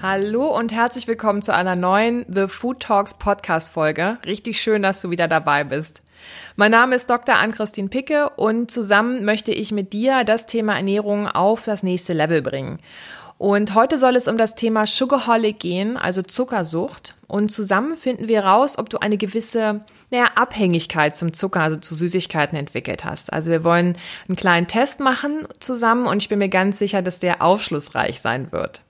Hallo 0.00 0.56
und 0.56 0.72
herzlich 0.72 1.06
willkommen 1.06 1.42
zu 1.42 1.54
einer 1.54 1.76
neuen 1.76 2.24
The 2.32 2.46
Food 2.46 2.80
Talks 2.80 3.12
Podcast 3.12 3.70
Folge. 3.70 4.16
Richtig 4.24 4.58
schön, 4.58 4.82
dass 4.82 5.02
du 5.02 5.10
wieder 5.10 5.28
dabei 5.28 5.64
bist. 5.64 6.00
Mein 6.56 6.70
Name 6.70 6.96
ist 6.96 7.10
Dr. 7.10 7.36
Ann-Christine 7.36 7.90
Picke 7.90 8.30
und 8.30 8.70
zusammen 8.70 9.26
möchte 9.26 9.52
ich 9.52 9.70
mit 9.70 9.92
dir 9.92 10.24
das 10.24 10.46
Thema 10.46 10.76
Ernährung 10.76 11.28
auf 11.28 11.64
das 11.64 11.82
nächste 11.82 12.14
Level 12.14 12.40
bringen. 12.40 12.78
Und 13.38 13.76
heute 13.76 13.98
soll 13.98 14.16
es 14.16 14.26
um 14.26 14.36
das 14.36 14.56
Thema 14.56 14.84
Sugarholic 14.84 15.60
gehen, 15.60 15.96
also 15.96 16.22
Zuckersucht. 16.22 17.14
Und 17.28 17.52
zusammen 17.52 17.96
finden 17.96 18.26
wir 18.26 18.44
raus, 18.44 18.78
ob 18.78 18.90
du 18.90 18.98
eine 18.98 19.16
gewisse 19.16 19.80
naja, 20.10 20.30
Abhängigkeit 20.34 21.16
zum 21.16 21.32
Zucker, 21.32 21.60
also 21.60 21.76
zu 21.76 21.94
Süßigkeiten 21.94 22.58
entwickelt 22.58 23.04
hast. 23.04 23.32
Also 23.32 23.52
wir 23.52 23.62
wollen 23.62 23.96
einen 24.26 24.36
kleinen 24.36 24.66
Test 24.66 24.98
machen 24.98 25.46
zusammen 25.60 26.06
und 26.06 26.20
ich 26.20 26.28
bin 26.28 26.40
mir 26.40 26.48
ganz 26.48 26.80
sicher, 26.80 27.00
dass 27.00 27.20
der 27.20 27.40
aufschlussreich 27.40 28.20
sein 28.20 28.50
wird. 28.50 28.82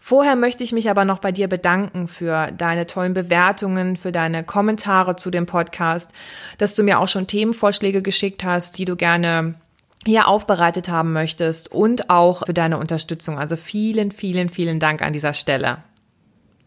Vorher 0.00 0.36
möchte 0.36 0.64
ich 0.64 0.72
mich 0.72 0.90
aber 0.90 1.04
noch 1.04 1.18
bei 1.18 1.32
dir 1.32 1.48
bedanken 1.48 2.08
für 2.08 2.50
deine 2.50 2.86
tollen 2.86 3.14
Bewertungen, 3.14 3.96
für 3.96 4.10
deine 4.10 4.42
Kommentare 4.42 5.16
zu 5.16 5.30
dem 5.30 5.46
Podcast, 5.46 6.10
dass 6.56 6.74
du 6.74 6.82
mir 6.82 6.98
auch 6.98 7.08
schon 7.08 7.26
Themenvorschläge 7.26 8.02
geschickt 8.02 8.42
hast, 8.42 8.78
die 8.78 8.86
du 8.86 8.96
gerne 8.96 9.54
hier 10.04 10.28
aufbereitet 10.28 10.88
haben 10.88 11.12
möchtest 11.12 11.72
und 11.72 12.10
auch 12.10 12.46
für 12.46 12.54
deine 12.54 12.78
Unterstützung. 12.78 13.38
Also 13.38 13.56
vielen, 13.56 14.12
vielen, 14.12 14.48
vielen 14.48 14.80
Dank 14.80 15.02
an 15.02 15.12
dieser 15.12 15.34
Stelle. 15.34 15.78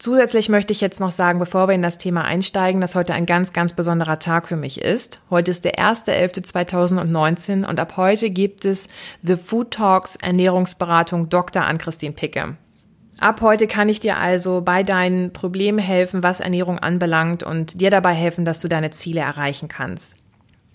Zusätzlich 0.02 0.50
möchte 0.50 0.74
ich 0.74 0.82
jetzt 0.82 1.00
noch 1.00 1.12
sagen, 1.12 1.38
bevor 1.38 1.68
wir 1.68 1.76
in 1.76 1.84
das 1.84 2.00
Thema 2.00 2.24
einsteigen, 2.24 2.82
dass 2.82 2.96
heute 2.96 3.14
ein 3.14 3.28
ganz, 3.28 3.54
ganz 3.54 3.74
besonderer 3.74 4.18
Tag 4.18 4.48
für 4.48 4.56
mich 4.56 4.82
ist. 4.82 5.22
Heute 5.30 5.52
ist 5.52 5.64
der 5.64 5.76
1.11.2019 5.76 7.68
und 7.68 7.80
ab 7.80 7.98
heute 7.98 8.32
gibt 8.32 8.66
es 8.66 8.90
The 9.22 9.36
Food 9.36 9.70
Talks 9.70 10.16
Ernährungsberatung 10.16 11.30
Dr. 11.30 11.64
Ann-Christine 11.64 12.14
Picke. 12.14 12.58
Ab 13.20 13.42
heute 13.42 13.68
kann 13.68 13.90
ich 13.90 14.00
dir 14.00 14.18
also 14.18 14.62
bei 14.62 14.82
deinen 14.82 15.34
Problemen 15.34 15.78
helfen, 15.78 16.24
was 16.24 16.40
Ernährung 16.40 16.80
anbelangt 16.80 17.44
und 17.44 17.80
dir 17.80 17.92
dabei 17.92 18.14
helfen, 18.14 18.44
dass 18.44 18.60
du 18.60 18.68
deine 18.68 18.90
Ziele 18.90 19.22
erreichen 19.22 19.68
kannst. 19.68 20.16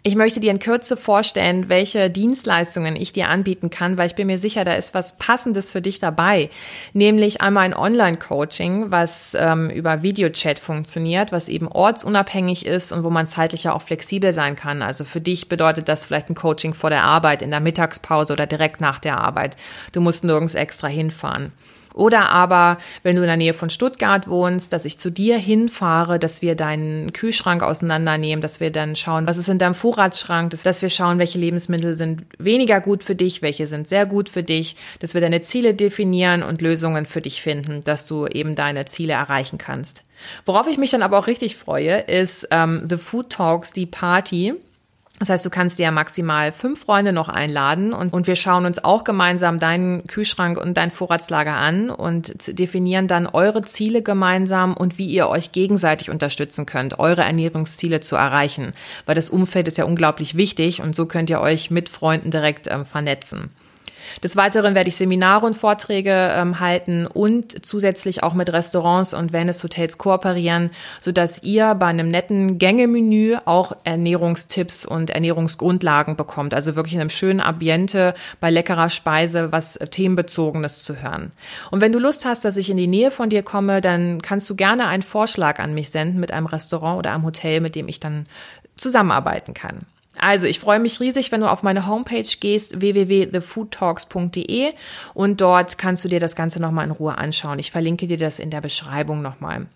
Ich 0.06 0.14
möchte 0.14 0.38
dir 0.38 0.52
in 0.52 0.60
Kürze 0.60 0.96
vorstellen, 0.96 1.68
welche 1.68 2.10
Dienstleistungen 2.10 2.94
ich 2.94 3.12
dir 3.12 3.28
anbieten 3.28 3.70
kann, 3.70 3.98
weil 3.98 4.06
ich 4.06 4.14
bin 4.14 4.28
mir 4.28 4.38
sicher, 4.38 4.62
da 4.64 4.74
ist 4.74 4.94
was 4.94 5.16
Passendes 5.16 5.72
für 5.72 5.82
dich 5.82 5.98
dabei. 5.98 6.48
Nämlich 6.92 7.40
einmal 7.40 7.64
ein 7.64 7.74
Online-Coaching, 7.74 8.92
was 8.92 9.36
ähm, 9.36 9.68
über 9.68 10.04
Videochat 10.04 10.60
funktioniert, 10.60 11.32
was 11.32 11.48
eben 11.48 11.66
ortsunabhängig 11.66 12.66
ist 12.66 12.92
und 12.92 13.02
wo 13.02 13.10
man 13.10 13.26
zeitlich 13.26 13.64
ja 13.64 13.72
auch 13.72 13.82
flexibel 13.82 14.32
sein 14.32 14.54
kann. 14.54 14.80
Also 14.80 15.02
für 15.02 15.20
dich 15.20 15.48
bedeutet 15.48 15.88
das 15.88 16.06
vielleicht 16.06 16.30
ein 16.30 16.36
Coaching 16.36 16.72
vor 16.72 16.90
der 16.90 17.02
Arbeit, 17.02 17.42
in 17.42 17.50
der 17.50 17.58
Mittagspause 17.58 18.32
oder 18.32 18.46
direkt 18.46 18.80
nach 18.80 19.00
der 19.00 19.18
Arbeit. 19.18 19.56
Du 19.90 20.00
musst 20.00 20.22
nirgends 20.22 20.54
extra 20.54 20.86
hinfahren. 20.86 21.50
Oder 21.96 22.28
aber, 22.28 22.76
wenn 23.02 23.16
du 23.16 23.22
in 23.22 23.26
der 23.26 23.38
Nähe 23.38 23.54
von 23.54 23.70
Stuttgart 23.70 24.28
wohnst, 24.28 24.74
dass 24.74 24.84
ich 24.84 24.98
zu 24.98 25.10
dir 25.10 25.38
hinfahre, 25.38 26.18
dass 26.18 26.42
wir 26.42 26.54
deinen 26.54 27.14
Kühlschrank 27.14 27.62
auseinandernehmen, 27.62 28.42
dass 28.42 28.60
wir 28.60 28.70
dann 28.70 28.96
schauen, 28.96 29.26
was 29.26 29.38
ist 29.38 29.48
in 29.48 29.58
deinem 29.58 29.74
Vorratsschrank, 29.74 30.50
dass 30.50 30.82
wir 30.82 30.90
schauen, 30.90 31.18
welche 31.18 31.38
Lebensmittel 31.38 31.96
sind 31.96 32.26
weniger 32.38 32.82
gut 32.82 33.02
für 33.02 33.14
dich, 33.14 33.40
welche 33.40 33.66
sind 33.66 33.88
sehr 33.88 34.04
gut 34.04 34.28
für 34.28 34.42
dich, 34.42 34.76
dass 35.00 35.14
wir 35.14 35.22
deine 35.22 35.40
Ziele 35.40 35.72
definieren 35.74 36.42
und 36.42 36.60
Lösungen 36.60 37.06
für 37.06 37.22
dich 37.22 37.40
finden, 37.40 37.80
dass 37.80 38.04
du 38.04 38.26
eben 38.26 38.54
deine 38.54 38.84
Ziele 38.84 39.14
erreichen 39.14 39.56
kannst. 39.56 40.04
Worauf 40.44 40.66
ich 40.66 40.76
mich 40.76 40.90
dann 40.90 41.02
aber 41.02 41.18
auch 41.18 41.26
richtig 41.26 41.56
freue, 41.56 42.00
ist 42.00 42.48
ähm, 42.50 42.86
The 42.88 42.98
Food 42.98 43.30
Talks, 43.30 43.72
die 43.72 43.86
Party. 43.86 44.54
Das 45.18 45.30
heißt, 45.30 45.46
du 45.46 45.50
kannst 45.50 45.78
dir 45.78 45.84
ja 45.84 45.90
maximal 45.90 46.52
fünf 46.52 46.80
Freunde 46.80 47.12
noch 47.12 47.28
einladen 47.28 47.94
und, 47.94 48.12
und 48.12 48.26
wir 48.26 48.36
schauen 48.36 48.66
uns 48.66 48.84
auch 48.84 49.02
gemeinsam 49.02 49.58
deinen 49.58 50.06
Kühlschrank 50.06 50.58
und 50.58 50.76
dein 50.76 50.90
Vorratslager 50.90 51.54
an 51.54 51.88
und 51.88 52.58
definieren 52.58 53.08
dann 53.08 53.26
eure 53.26 53.62
Ziele 53.62 54.02
gemeinsam 54.02 54.74
und 54.74 54.98
wie 54.98 55.06
ihr 55.06 55.28
euch 55.28 55.52
gegenseitig 55.52 56.10
unterstützen 56.10 56.66
könnt, 56.66 56.98
eure 56.98 57.22
Ernährungsziele 57.22 58.00
zu 58.00 58.16
erreichen. 58.16 58.74
Weil 59.06 59.14
das 59.14 59.30
Umfeld 59.30 59.68
ist 59.68 59.78
ja 59.78 59.84
unglaublich 59.84 60.36
wichtig 60.36 60.82
und 60.82 60.94
so 60.94 61.06
könnt 61.06 61.30
ihr 61.30 61.40
euch 61.40 61.70
mit 61.70 61.88
Freunden 61.88 62.30
direkt 62.30 62.68
ähm, 62.70 62.84
vernetzen. 62.84 63.50
Des 64.22 64.36
Weiteren 64.36 64.74
werde 64.74 64.88
ich 64.88 64.96
Seminare 64.96 65.46
und 65.46 65.54
Vorträge 65.54 66.12
ähm, 66.12 66.60
halten 66.60 67.06
und 67.06 67.64
zusätzlich 67.64 68.22
auch 68.22 68.34
mit 68.34 68.52
Restaurants 68.52 69.14
und 69.14 69.32
Wellness-Hotels 69.32 69.98
kooperieren, 69.98 70.70
sodass 71.00 71.42
ihr 71.42 71.74
bei 71.74 71.86
einem 71.86 72.10
netten 72.10 72.58
Gängemenü 72.58 73.36
auch 73.44 73.72
Ernährungstipps 73.84 74.86
und 74.86 75.10
Ernährungsgrundlagen 75.10 76.16
bekommt. 76.16 76.54
Also 76.54 76.76
wirklich 76.76 76.94
in 76.94 77.00
einem 77.00 77.10
schönen 77.10 77.40
Ambiente 77.40 78.14
bei 78.40 78.50
leckerer 78.50 78.90
Speise 78.90 79.52
was 79.52 79.74
themenbezogenes 79.74 80.84
zu 80.84 81.02
hören. 81.02 81.30
Und 81.70 81.80
wenn 81.80 81.92
du 81.92 81.98
Lust 81.98 82.24
hast, 82.24 82.44
dass 82.44 82.56
ich 82.56 82.70
in 82.70 82.76
die 82.76 82.86
Nähe 82.86 83.10
von 83.10 83.30
dir 83.30 83.42
komme, 83.42 83.80
dann 83.80 84.22
kannst 84.22 84.48
du 84.50 84.56
gerne 84.56 84.86
einen 84.86 85.02
Vorschlag 85.02 85.58
an 85.58 85.74
mich 85.74 85.90
senden 85.90 86.20
mit 86.20 86.32
einem 86.32 86.46
Restaurant 86.46 86.98
oder 86.98 87.12
einem 87.12 87.24
Hotel, 87.24 87.60
mit 87.60 87.74
dem 87.74 87.88
ich 87.88 88.00
dann 88.00 88.26
zusammenarbeiten 88.76 89.54
kann. 89.54 89.86
Also, 90.18 90.46
ich 90.46 90.58
freue 90.58 90.78
mich 90.78 91.00
riesig, 91.00 91.32
wenn 91.32 91.40
du 91.40 91.50
auf 91.50 91.62
meine 91.62 91.86
Homepage 91.86 92.28
gehst, 92.40 92.80
www.thefoodtalks.de 92.80 94.72
und 95.14 95.40
dort 95.40 95.78
kannst 95.78 96.04
du 96.04 96.08
dir 96.08 96.20
das 96.20 96.36
Ganze 96.36 96.60
nochmal 96.60 96.86
in 96.86 96.92
Ruhe 96.92 97.16
anschauen. 97.18 97.58
Ich 97.58 97.70
verlinke 97.70 98.06
dir 98.06 98.18
das 98.18 98.38
in 98.38 98.50
der 98.50 98.60
Beschreibung 98.60 99.22
nochmal. 99.22 99.66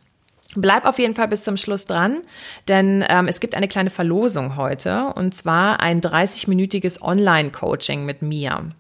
Bleib 0.57 0.85
auf 0.85 0.99
jeden 0.99 1.15
Fall 1.15 1.29
bis 1.29 1.45
zum 1.45 1.57
Schluss 1.57 1.85
dran, 1.85 2.23
denn 2.67 3.05
ähm, 3.09 3.29
es 3.29 3.39
gibt 3.39 3.55
eine 3.55 3.69
kleine 3.69 3.91
Verlosung 3.91 4.57
heute 4.57 5.13
und 5.15 5.33
zwar 5.33 5.79
ein 5.79 6.01
30-minütiges 6.01 7.01
Online-Coaching 7.01 8.05
mit 8.05 8.21
mir. 8.23 8.71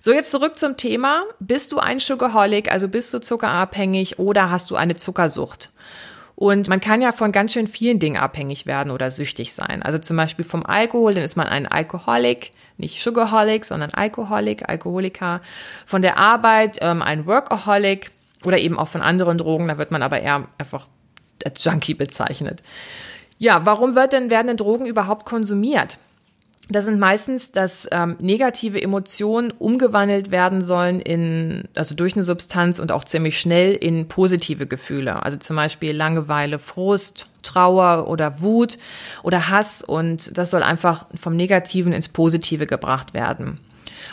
So, 0.00 0.12
jetzt 0.12 0.32
zurück 0.32 0.58
zum 0.58 0.76
Thema. 0.76 1.22
Bist 1.38 1.70
du 1.70 1.78
ein 1.78 2.00
Sugarholic, 2.00 2.72
also 2.72 2.88
bist 2.88 3.14
du 3.14 3.20
zuckerabhängig 3.20 4.18
oder 4.18 4.50
hast 4.50 4.72
du 4.72 4.74
eine 4.74 4.96
Zuckersucht? 4.96 5.70
Und 6.34 6.68
man 6.68 6.80
kann 6.80 7.02
ja 7.02 7.12
von 7.12 7.30
ganz 7.30 7.52
schön 7.52 7.66
vielen 7.66 7.98
Dingen 7.98 8.16
abhängig 8.16 8.66
werden 8.66 8.90
oder 8.90 9.10
süchtig 9.10 9.52
sein. 9.52 9.82
Also 9.82 9.98
zum 9.98 10.16
Beispiel 10.16 10.44
vom 10.44 10.64
Alkohol, 10.64 11.14
dann 11.14 11.24
ist 11.24 11.36
man 11.36 11.46
ein 11.46 11.66
Alkoholik, 11.66 12.52
nicht 12.78 13.02
Sugarholic, 13.02 13.64
sondern 13.64 13.90
Alkoholik, 13.90 14.68
Alkoholiker. 14.68 15.40
Von 15.86 16.02
der 16.02 16.18
Arbeit 16.18 16.78
ähm, 16.80 17.02
ein 17.02 17.26
Workaholic 17.26 18.10
oder 18.44 18.58
eben 18.58 18.78
auch 18.78 18.88
von 18.88 19.02
anderen 19.02 19.38
Drogen, 19.38 19.68
da 19.68 19.78
wird 19.78 19.90
man 19.90 20.02
aber 20.02 20.20
eher 20.20 20.48
einfach 20.58 20.88
als 21.44 21.64
Junkie 21.64 21.94
bezeichnet. 21.94 22.62
Ja, 23.38 23.64
warum 23.64 23.94
wird 23.94 24.12
denn, 24.12 24.30
werden 24.30 24.46
denn 24.48 24.56
Drogen 24.56 24.86
überhaupt 24.86 25.26
konsumiert? 25.26 25.96
Das 26.68 26.84
sind 26.84 27.00
meistens, 27.00 27.50
dass 27.50 27.88
ähm, 27.90 28.16
negative 28.20 28.80
Emotionen 28.80 29.50
umgewandelt 29.50 30.30
werden 30.30 30.62
sollen 30.62 31.00
in, 31.00 31.64
also 31.74 31.94
durch 31.94 32.14
eine 32.14 32.24
Substanz 32.24 32.78
und 32.78 32.92
auch 32.92 33.04
ziemlich 33.04 33.38
schnell 33.38 33.74
in 33.74 34.06
positive 34.06 34.66
Gefühle. 34.66 35.24
Also 35.24 35.38
zum 35.38 35.56
Beispiel 35.56 35.92
Langeweile, 35.94 36.58
Frust, 36.58 37.26
Trauer 37.42 38.08
oder 38.08 38.40
Wut 38.40 38.76
oder 39.24 39.48
Hass 39.50 39.82
und 39.82 40.36
das 40.38 40.52
soll 40.52 40.62
einfach 40.62 41.06
vom 41.20 41.34
Negativen 41.34 41.92
ins 41.92 42.08
Positive 42.08 42.66
gebracht 42.66 43.12
werden. 43.12 43.58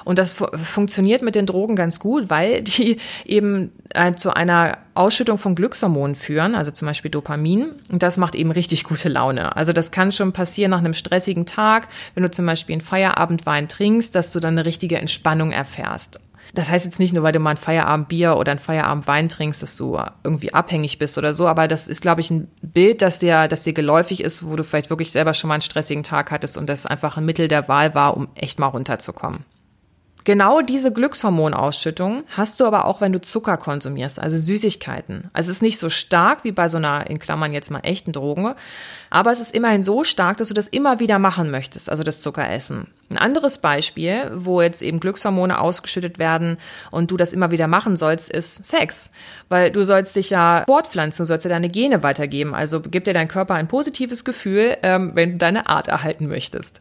Und 0.05 0.19
das 0.19 0.33
funktioniert 0.33 1.21
mit 1.21 1.35
den 1.35 1.45
Drogen 1.45 1.75
ganz 1.75 1.99
gut, 1.99 2.29
weil 2.29 2.61
die 2.63 2.97
eben 3.25 3.71
äh, 3.93 4.13
zu 4.13 4.35
einer 4.35 4.77
Ausschüttung 4.95 5.37
von 5.37 5.55
Glückshormonen 5.55 6.15
führen, 6.15 6.55
also 6.55 6.71
zum 6.71 6.87
Beispiel 6.87 7.11
Dopamin. 7.11 7.71
Und 7.91 8.03
das 8.03 8.17
macht 8.17 8.35
eben 8.35 8.51
richtig 8.51 8.83
gute 8.83 9.09
Laune. 9.09 9.55
Also 9.55 9.73
das 9.73 9.91
kann 9.91 10.11
schon 10.11 10.33
passieren 10.33 10.71
nach 10.71 10.79
einem 10.79 10.93
stressigen 10.93 11.45
Tag, 11.45 11.87
wenn 12.13 12.23
du 12.23 12.31
zum 12.31 12.45
Beispiel 12.45 12.73
einen 12.73 12.81
Feierabendwein 12.81 13.67
trinkst, 13.67 14.13
dass 14.15 14.31
du 14.31 14.39
dann 14.39 14.57
eine 14.57 14.65
richtige 14.65 14.97
Entspannung 14.97 15.51
erfährst. 15.51 16.19
Das 16.53 16.69
heißt 16.69 16.85
jetzt 16.85 16.99
nicht 16.99 17.13
nur, 17.13 17.23
weil 17.23 17.31
du 17.31 17.39
mal 17.39 17.51
ein 17.51 17.57
Feierabendbier 17.57 18.35
oder 18.35 18.51
ein 18.51 18.59
Feierabendwein 18.59 19.29
trinkst, 19.29 19.61
dass 19.61 19.77
du 19.77 19.99
irgendwie 20.23 20.53
abhängig 20.53 20.97
bist 20.97 21.17
oder 21.17 21.33
so, 21.33 21.47
aber 21.47 21.67
das 21.67 21.87
ist, 21.87 22.01
glaube 22.01 22.21
ich, 22.21 22.31
ein 22.31 22.47
Bild, 22.61 23.01
das 23.01 23.19
dir, 23.19 23.47
das 23.47 23.63
dir 23.63 23.73
geläufig 23.73 24.23
ist, 24.23 24.45
wo 24.45 24.55
du 24.55 24.63
vielleicht 24.63 24.89
wirklich 24.89 25.11
selber 25.11 25.33
schon 25.33 25.49
mal 25.49 25.55
einen 25.55 25.61
stressigen 25.61 26.03
Tag 26.03 26.31
hattest 26.31 26.57
und 26.57 26.67
das 26.67 26.85
einfach 26.85 27.17
ein 27.17 27.25
Mittel 27.25 27.47
der 27.47 27.67
Wahl 27.67 27.93
war, 27.93 28.17
um 28.17 28.29
echt 28.35 28.59
mal 28.59 28.67
runterzukommen. 28.67 29.45
Genau 30.25 30.61
diese 30.61 30.91
Glückshormonausschüttung 30.91 32.23
hast 32.35 32.59
du 32.59 32.65
aber 32.65 32.85
auch, 32.85 32.99
wenn 32.99 33.13
du 33.13 33.21
Zucker 33.21 33.55
konsumierst, 33.55 34.19
also 34.19 34.37
Süßigkeiten. 34.37 35.29
Also 35.31 35.49
es 35.49 35.57
ist 35.57 35.61
nicht 35.61 35.79
so 35.79 35.89
stark 35.89 36.43
wie 36.43 36.51
bei 36.51 36.67
so 36.67 36.77
einer, 36.77 37.09
in 37.09 37.19
Klammern 37.19 37.53
jetzt 37.53 37.71
mal 37.71 37.79
echten 37.79 38.11
Drogen, 38.11 38.53
aber 39.09 39.31
es 39.31 39.39
ist 39.39 39.55
immerhin 39.55 39.81
so 39.81 40.03
stark, 40.03 40.37
dass 40.37 40.49
du 40.49 40.53
das 40.53 40.67
immer 40.67 40.99
wieder 40.99 41.19
machen 41.19 41.51
möchtest, 41.51 41.89
also 41.89 42.03
das 42.03 42.19
Zuckeressen. 42.19 42.87
Ein 43.09 43.17
anderes 43.17 43.59
Beispiel, 43.59 44.29
wo 44.35 44.61
jetzt 44.61 44.81
eben 44.81 44.99
Glückshormone 44.99 45.59
ausgeschüttet 45.59 46.19
werden 46.19 46.57
und 46.91 47.11
du 47.11 47.17
das 47.17 47.33
immer 47.33 47.49
wieder 47.51 47.67
machen 47.67 47.95
sollst, 47.95 48.29
ist 48.29 48.65
Sex. 48.65 49.09
Weil 49.47 49.71
du 49.71 49.83
sollst 49.83 50.15
dich 50.15 50.29
ja 50.29 50.63
fortpflanzen, 50.67 51.23
du 51.23 51.27
sollst 51.27 51.45
ja 51.45 51.49
deine 51.49 51.69
Gene 51.69 52.03
weitergeben. 52.03 52.53
Also 52.53 52.81
gibt 52.81 53.07
dir 53.07 53.13
dein 53.13 53.29
Körper 53.29 53.55
ein 53.55 53.67
positives 53.67 54.25
Gefühl, 54.25 54.77
ähm, 54.83 55.11
wenn 55.15 55.31
du 55.31 55.37
deine 55.37 55.69
Art 55.69 55.87
erhalten 55.87 56.27
möchtest. 56.27 56.79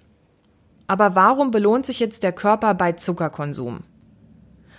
Aber 0.89 1.15
warum 1.15 1.53
belohnt 1.53 1.87
sich 1.87 2.01
jetzt 2.01 2.25
der 2.25 2.33
Körper 2.33 2.75
bei 2.75 2.93
Zuckerkonsum? 2.93 3.85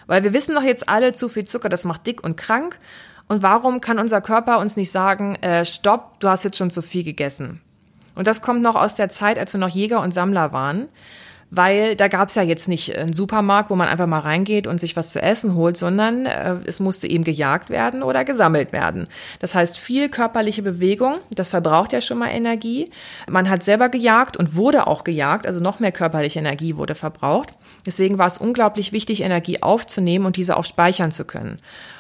Weil 0.07 0.23
wir 0.23 0.33
wissen 0.33 0.56
doch 0.56 0.63
jetzt 0.63 0.89
alle, 0.89 1.13
zu 1.13 1.29
viel 1.29 1.45
Zucker, 1.45 1.69
das 1.69 1.85
macht 1.85 2.06
dick 2.07 2.23
und 2.23 2.35
krank. 2.35 2.77
Und 3.27 3.44
warum 3.44 3.79
kann 3.79 4.00
unser 4.00 4.19
Körper 4.19 4.59
uns 4.59 4.75
nicht 4.75 4.91
sagen, 4.91 5.35
äh, 5.35 5.63
stopp, 5.63 6.19
du 6.19 6.27
hast 6.27 6.44
jetzt 6.44 6.57
schon 6.57 6.71
zu 6.71 6.81
viel 6.81 7.03
gegessen? 7.03 7.61
Und 8.15 8.27
das 8.27 8.41
kommt 8.41 8.61
noch 8.61 8.75
aus 8.75 8.95
der 8.95 9.07
Zeit, 9.07 9.39
als 9.39 9.53
wir 9.53 9.59
noch 9.59 9.69
Jäger 9.69 10.01
und 10.01 10.13
Sammler 10.13 10.51
waren 10.51 10.89
weil 11.51 11.95
da 11.95 12.07
gab 12.07 12.29
es 12.29 12.35
ja 12.35 12.43
jetzt 12.43 12.67
nicht 12.67 12.95
einen 12.95 13.13
Supermarkt, 13.13 13.69
wo 13.69 13.75
man 13.75 13.87
einfach 13.87 14.07
mal 14.07 14.19
reingeht 14.19 14.67
und 14.67 14.79
sich 14.79 14.95
was 14.95 15.11
zu 15.11 15.21
essen 15.21 15.55
holt, 15.55 15.77
sondern 15.77 16.25
äh, 16.25 16.55
es 16.65 16.79
musste 16.79 17.09
eben 17.09 17.23
gejagt 17.23 17.69
werden 17.69 18.03
oder 18.03 18.23
gesammelt 18.23 18.71
werden. 18.71 19.07
Das 19.39 19.55
heißt, 19.55 19.79
viel 19.79 20.09
körperliche 20.09 20.61
Bewegung, 20.61 21.15
das 21.31 21.49
verbraucht 21.49 21.93
ja 21.93 22.01
schon 22.01 22.19
mal 22.19 22.29
Energie. 22.29 22.89
Man 23.27 23.49
hat 23.49 23.63
selber 23.63 23.89
gejagt 23.89 24.37
und 24.37 24.55
wurde 24.55 24.87
auch 24.87 25.03
gejagt, 25.03 25.47
also 25.47 25.59
noch 25.59 25.79
mehr 25.79 25.91
körperliche 25.91 26.39
Energie 26.39 26.75
wurde 26.75 26.95
verbraucht. 26.95 27.51
Deswegen 27.85 28.17
war 28.17 28.27
es 28.27 28.37
unglaublich 28.37 28.91
wichtig, 28.91 29.21
Energie 29.21 29.61
aufzunehmen 29.63 30.25
und 30.25 30.37
diese 30.37 30.57
auch 30.57 30.65
speichern 30.65 31.11
zu 31.11 31.25
können. 31.25 31.57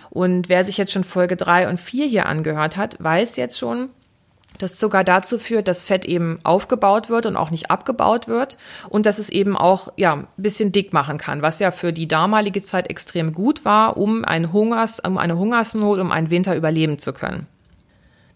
Und 0.09 0.49
wer 0.49 0.63
sich 0.63 0.77
jetzt 0.77 0.91
schon 0.91 1.03
Folge 1.03 1.35
drei 1.35 1.69
und 1.69 1.79
vier 1.79 2.05
hier 2.07 2.25
angehört 2.25 2.77
hat, 2.77 2.95
weiß 2.99 3.35
jetzt 3.35 3.59
schon, 3.59 3.89
das 4.59 4.75
Zucker 4.75 5.03
dazu 5.03 5.39
führt, 5.39 5.67
dass 5.67 5.81
Fett 5.81 6.05
eben 6.05 6.39
aufgebaut 6.43 7.09
wird 7.09 7.25
und 7.25 7.35
auch 7.35 7.49
nicht 7.49 7.71
abgebaut 7.71 8.27
wird 8.27 8.57
und 8.89 9.05
dass 9.05 9.17
es 9.17 9.29
eben 9.29 9.57
auch 9.57 9.87
ja 9.95 10.13
ein 10.13 10.27
bisschen 10.37 10.71
dick 10.71 10.93
machen 10.93 11.17
kann, 11.17 11.41
was 11.41 11.59
ja 11.59 11.71
für 11.71 11.91
die 11.91 12.07
damalige 12.07 12.61
Zeit 12.61 12.89
extrem 12.89 13.33
gut 13.33 13.65
war, 13.65 13.97
um, 13.97 14.23
ein 14.25 14.53
Hungers, 14.53 14.99
um 14.99 15.17
eine 15.17 15.37
Hungersnot, 15.37 15.99
um 15.99 16.11
einen 16.11 16.29
Winter 16.29 16.55
überleben 16.55 16.99
zu 16.99 17.13
können. 17.13 17.47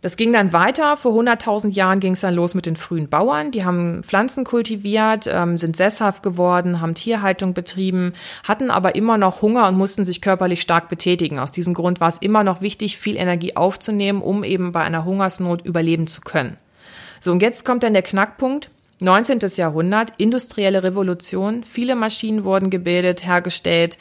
Das 0.04 0.18
ging 0.18 0.34
dann 0.34 0.52
weiter. 0.52 0.98
Vor 0.98 1.14
100.000 1.14 1.72
Jahren 1.72 2.02
ging 2.02 2.12
es 2.12 2.20
dann 2.20 2.34
los 2.34 2.56
mit 2.56 2.66
den 2.66 2.76
frühen 2.76 3.08
Bauern. 3.08 3.52
Die 3.52 3.64
haben 3.64 4.04
Pflanzen 4.04 4.44
kultiviert, 4.44 5.30
ähm, 5.32 5.58
sind 5.58 5.78
sesshaft 5.78 6.24
geworden, 6.24 6.82
haben 6.82 6.94
Tierhaltung 6.94 7.54
betrieben, 7.54 8.12
hatten 8.46 8.70
aber 8.70 8.96
immer 8.96 9.18
noch 9.18 9.42
Hunger 9.42 9.66
und 9.66 9.78
mussten 9.78 10.04
sich 10.04 10.22
körperlich 10.22 10.60
stark 10.60 10.90
betätigen. 10.90 11.40
Aus 11.40 11.54
diesem 11.54 11.74
Grund 11.74 12.02
war 12.02 12.10
es 12.10 12.18
immer 12.18 12.44
noch 12.44 12.60
wichtig, 12.60 12.98
viel 12.98 13.16
Energie 13.16 13.56
aufzunehmen, 13.56 14.22
um 14.22 14.44
eben 14.44 14.74
bei 14.74 14.82
einer 14.82 15.06
Hungersnot 15.06 15.66
überleben 15.66 16.06
zu 16.06 16.20
können. 16.20 16.58
So, 17.22 17.32
und 17.32 17.42
jetzt 17.42 17.64
kommt 17.64 17.84
dann 17.84 17.94
der 17.94 18.04
Knackpunkt. 18.04 18.70
19. 19.00 19.40
Jahrhundert, 19.56 20.14
industrielle 20.18 20.84
Revolution, 20.84 21.64
viele 21.64 21.96
Maschinen 21.96 22.44
wurden 22.44 22.70
gebildet, 22.70 23.26
hergestellt 23.26 23.98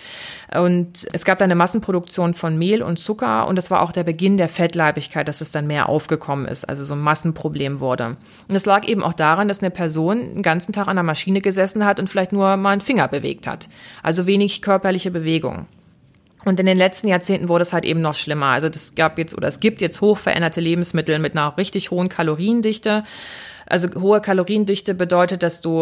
und 0.54 1.08
es 1.12 1.24
gab 1.24 1.38
dann 1.38 1.46
eine 1.46 1.54
Massenproduktion 1.54 2.34
von 2.34 2.58
Mehl 2.58 2.82
und 2.82 2.98
Zucker 2.98 3.48
und 3.48 3.56
das 3.56 3.70
war 3.70 3.82
auch 3.82 3.92
der 3.92 4.04
Beginn 4.04 4.36
der 4.36 4.48
Fettleibigkeit, 4.48 5.26
dass 5.26 5.40
es 5.40 5.50
dann 5.50 5.66
mehr 5.66 5.88
aufgekommen 5.88 6.46
ist, 6.46 6.68
also 6.68 6.84
so 6.84 6.94
ein 6.94 7.00
Massenproblem 7.00 7.80
wurde. 7.80 8.16
Und 8.48 8.54
es 8.54 8.66
lag 8.66 8.86
eben 8.86 9.02
auch 9.02 9.14
daran, 9.14 9.48
dass 9.48 9.60
eine 9.60 9.70
Person 9.70 10.34
den 10.34 10.42
ganzen 10.42 10.72
Tag 10.72 10.88
an 10.88 10.96
der 10.96 11.02
Maschine 11.02 11.40
gesessen 11.40 11.84
hat 11.84 11.98
und 11.98 12.08
vielleicht 12.08 12.32
nur 12.32 12.56
mal 12.56 12.70
einen 12.70 12.80
Finger 12.80 13.08
bewegt 13.08 13.46
hat, 13.46 13.68
also 14.02 14.26
wenig 14.26 14.62
körperliche 14.62 15.10
Bewegung. 15.10 15.66
Und 16.44 16.58
in 16.58 16.66
den 16.66 16.76
letzten 16.76 17.08
Jahrzehnten 17.08 17.48
wurde 17.48 17.62
es 17.62 17.72
halt 17.72 17.84
eben 17.84 18.00
noch 18.00 18.14
schlimmer. 18.14 18.46
Also 18.46 18.66
es 18.66 18.94
gab 18.94 19.18
jetzt 19.18 19.36
oder 19.36 19.48
es 19.48 19.60
gibt 19.60 19.80
jetzt 19.80 20.00
hochveränderte 20.00 20.60
Lebensmittel 20.60 21.18
mit 21.18 21.36
einer 21.36 21.56
richtig 21.56 21.90
hohen 21.90 22.08
Kaloriendichte. 22.08 23.04
Also 23.72 23.88
hohe 23.98 24.20
Kaloriendichte 24.20 24.94
bedeutet, 24.94 25.42
dass 25.42 25.62
du, 25.62 25.80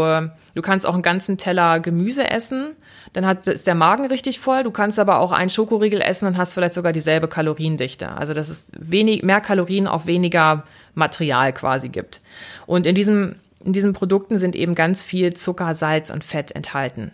du 0.55 0.63
kannst 0.63 0.87
auch 0.87 0.95
einen 0.95 1.03
ganzen 1.03 1.39
Teller 1.39 1.81
Gemüse 1.81 2.31
essen, 2.31 2.77
dann 3.15 3.27
hat, 3.27 3.49
ist 3.49 3.67
der 3.67 3.75
Magen 3.75 4.07
richtig 4.07 4.39
voll. 4.39 4.63
Du 4.63 4.71
kannst 4.71 5.01
aber 5.01 5.19
auch 5.19 5.33
einen 5.33 5.51
Schokoriegel 5.51 6.01
essen 6.01 6.29
und 6.29 6.37
hast 6.37 6.53
vielleicht 6.53 6.75
sogar 6.75 6.93
dieselbe 6.93 7.27
Kaloriendichte. 7.27 8.13
Also 8.13 8.33
dass 8.33 8.49
es 8.49 8.71
wenig, 8.79 9.25
mehr 9.25 9.41
Kalorien 9.41 9.89
auf 9.89 10.07
weniger 10.07 10.61
Material 10.95 11.53
quasi 11.53 11.89
gibt. 11.89 12.21
Und 12.65 12.87
in 12.87 12.95
diesem, 12.95 13.35
in 13.65 13.73
diesen 13.73 13.93
Produkten 13.93 14.39
sind 14.39 14.55
eben 14.55 14.77
ganz 14.77 15.03
viel 15.03 15.35
Zucker, 15.35 15.75
Salz 15.75 16.11
und 16.11 16.23
Fett 16.23 16.53
enthalten. 16.53 17.11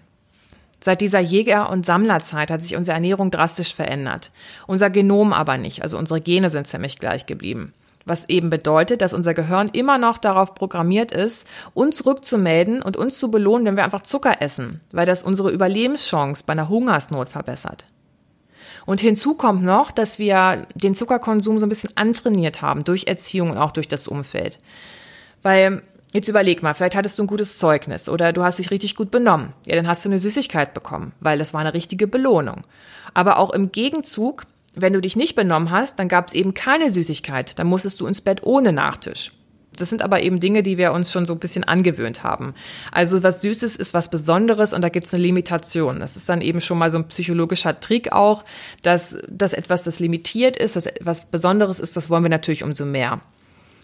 Seit 0.78 1.00
dieser 1.00 1.20
Jäger- 1.20 1.70
und 1.70 1.86
Sammlerzeit 1.86 2.50
hat 2.50 2.60
sich 2.60 2.76
unsere 2.76 2.96
Ernährung 2.96 3.30
drastisch 3.30 3.74
verändert. 3.74 4.30
Unser 4.66 4.90
Genom 4.90 5.32
aber 5.32 5.56
nicht, 5.56 5.80
also 5.80 5.96
unsere 5.96 6.20
Gene 6.20 6.50
sind 6.50 6.66
ziemlich 6.66 6.98
gleich 6.98 7.24
geblieben 7.24 7.72
was 8.06 8.28
eben 8.28 8.48
bedeutet, 8.48 9.02
dass 9.02 9.12
unser 9.12 9.34
Gehirn 9.34 9.68
immer 9.68 9.98
noch 9.98 10.16
darauf 10.16 10.54
programmiert 10.54 11.12
ist, 11.12 11.46
uns 11.74 12.06
rückzumelden 12.06 12.80
und 12.80 12.96
uns 12.96 13.18
zu 13.18 13.30
belohnen, 13.30 13.66
wenn 13.66 13.76
wir 13.76 13.84
einfach 13.84 14.04
Zucker 14.04 14.40
essen, 14.40 14.80
weil 14.92 15.06
das 15.06 15.22
unsere 15.22 15.50
Überlebenschance 15.50 16.44
bei 16.46 16.52
einer 16.52 16.68
Hungersnot 16.68 17.28
verbessert. 17.28 17.84
Und 18.86 19.00
hinzu 19.00 19.34
kommt 19.34 19.64
noch, 19.64 19.90
dass 19.90 20.20
wir 20.20 20.62
den 20.74 20.94
Zuckerkonsum 20.94 21.58
so 21.58 21.66
ein 21.66 21.68
bisschen 21.68 21.96
antrainiert 21.96 22.62
haben 22.62 22.84
durch 22.84 23.08
Erziehung 23.08 23.50
und 23.50 23.58
auch 23.58 23.72
durch 23.72 23.88
das 23.88 24.08
Umfeld. 24.08 24.58
Weil 25.42 25.82
Jetzt 26.12 26.28
überleg 26.28 26.62
mal, 26.62 26.72
vielleicht 26.72 26.94
hattest 26.94 27.18
du 27.18 27.24
ein 27.24 27.26
gutes 27.26 27.58
Zeugnis 27.58 28.08
oder 28.08 28.32
du 28.32 28.42
hast 28.42 28.58
dich 28.58 28.70
richtig 28.70 28.94
gut 28.94 29.10
benommen. 29.10 29.52
Ja, 29.66 29.76
dann 29.76 29.86
hast 29.86 30.02
du 30.02 30.08
eine 30.08 30.18
Süßigkeit 30.18 30.72
bekommen, 30.72 31.12
weil 31.20 31.38
das 31.38 31.52
war 31.52 31.60
eine 31.60 31.74
richtige 31.74 32.06
Belohnung. 32.06 32.62
Aber 33.12 33.38
auch 33.38 33.50
im 33.50 33.70
Gegenzug 33.70 34.44
wenn 34.76 34.92
du 34.92 35.00
dich 35.00 35.16
nicht 35.16 35.34
benommen 35.34 35.70
hast, 35.70 35.98
dann 35.98 36.08
gab 36.08 36.28
es 36.28 36.34
eben 36.34 36.54
keine 36.54 36.90
Süßigkeit. 36.90 37.58
Dann 37.58 37.66
musstest 37.66 38.00
du 38.00 38.06
ins 38.06 38.20
Bett 38.20 38.42
ohne 38.44 38.72
Nachtisch. 38.72 39.32
Das 39.74 39.90
sind 39.90 40.02
aber 40.02 40.22
eben 40.22 40.40
Dinge, 40.40 40.62
die 40.62 40.78
wir 40.78 40.92
uns 40.92 41.12
schon 41.12 41.26
so 41.26 41.34
ein 41.34 41.38
bisschen 41.38 41.64
angewöhnt 41.64 42.22
haben. 42.22 42.54
Also 42.92 43.22
was 43.22 43.42
Süßes 43.42 43.76
ist 43.76 43.94
was 43.94 44.10
Besonderes 44.10 44.72
und 44.72 44.82
da 44.82 44.88
gibt 44.88 45.06
es 45.06 45.14
eine 45.14 45.22
Limitation. 45.22 46.00
Das 46.00 46.16
ist 46.16 46.28
dann 46.28 46.40
eben 46.40 46.60
schon 46.60 46.78
mal 46.78 46.90
so 46.90 46.98
ein 46.98 47.08
psychologischer 47.08 47.78
Trick 47.80 48.12
auch, 48.12 48.44
dass, 48.82 49.18
dass 49.28 49.52
etwas, 49.52 49.82
das 49.82 50.00
limitiert 50.00 50.56
ist, 50.56 50.76
dass 50.76 50.86
etwas 50.86 51.26
Besonderes 51.26 51.80
ist, 51.80 51.96
das 51.96 52.10
wollen 52.10 52.22
wir 52.22 52.30
natürlich 52.30 52.64
umso 52.64 52.84
mehr. 52.84 53.20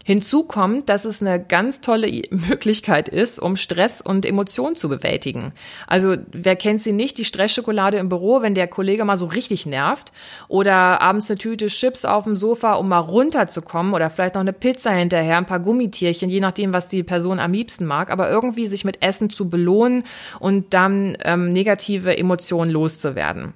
Hinzu 0.05 0.45
kommt, 0.45 0.89
dass 0.89 1.05
es 1.05 1.23
eine 1.23 1.43
ganz 1.43 1.81
tolle 1.81 2.09
Möglichkeit 2.31 3.09
ist, 3.09 3.41
um 3.41 3.57
Stress 3.57 4.01
und 4.01 4.27
Emotionen 4.27 4.77
zu 4.77 4.89
bewältigen. 4.89 5.53
Also 5.87 6.17
wer 6.33 6.57
kennt 6.57 6.81
sie 6.81 6.93
nicht, 6.93 7.19
die 7.19 7.25
Stressschokolade 7.25 7.99
im 7.99 8.09
Büro, 8.09 8.43
wenn 8.43 8.55
der 8.55 8.69
Kollege 8.69 9.05
mal 9.05 9.17
so 9.17 9.27
richtig 9.27 9.67
nervt 9.67 10.13
oder 10.49 11.01
abends 11.01 11.31
eine 11.31 11.39
Tüte 11.39 11.67
Chips 11.67 12.05
auf 12.05 12.25
dem 12.25 12.37
Sofa, 12.37 12.75
um 12.75 12.89
mal 12.89 12.99
runterzukommen 12.99 13.95
oder 13.95 14.11
vielleicht 14.11 14.35
noch 14.35 14.41
eine 14.41 14.53
Pizza 14.53 14.91
hinterher, 14.91 15.39
ein 15.39 15.47
paar 15.47 15.61
Gummitierchen, 15.61 16.31
je 16.31 16.41
nachdem, 16.41 16.75
was 16.75 16.89
die 16.89 17.03
Person 17.03 17.39
am 17.39 17.53
liebsten 17.53 17.87
mag, 17.87 18.11
aber 18.11 18.31
irgendwie 18.31 18.67
sich 18.67 18.85
mit 18.85 19.03
Essen 19.03 19.31
zu 19.31 19.49
belohnen 19.49 20.05
und 20.41 20.75
dann 20.75 21.17
ähm, 21.25 21.53
negative 21.53 22.17
Emotionen 22.17 22.71
loszuwerden. 22.71 23.55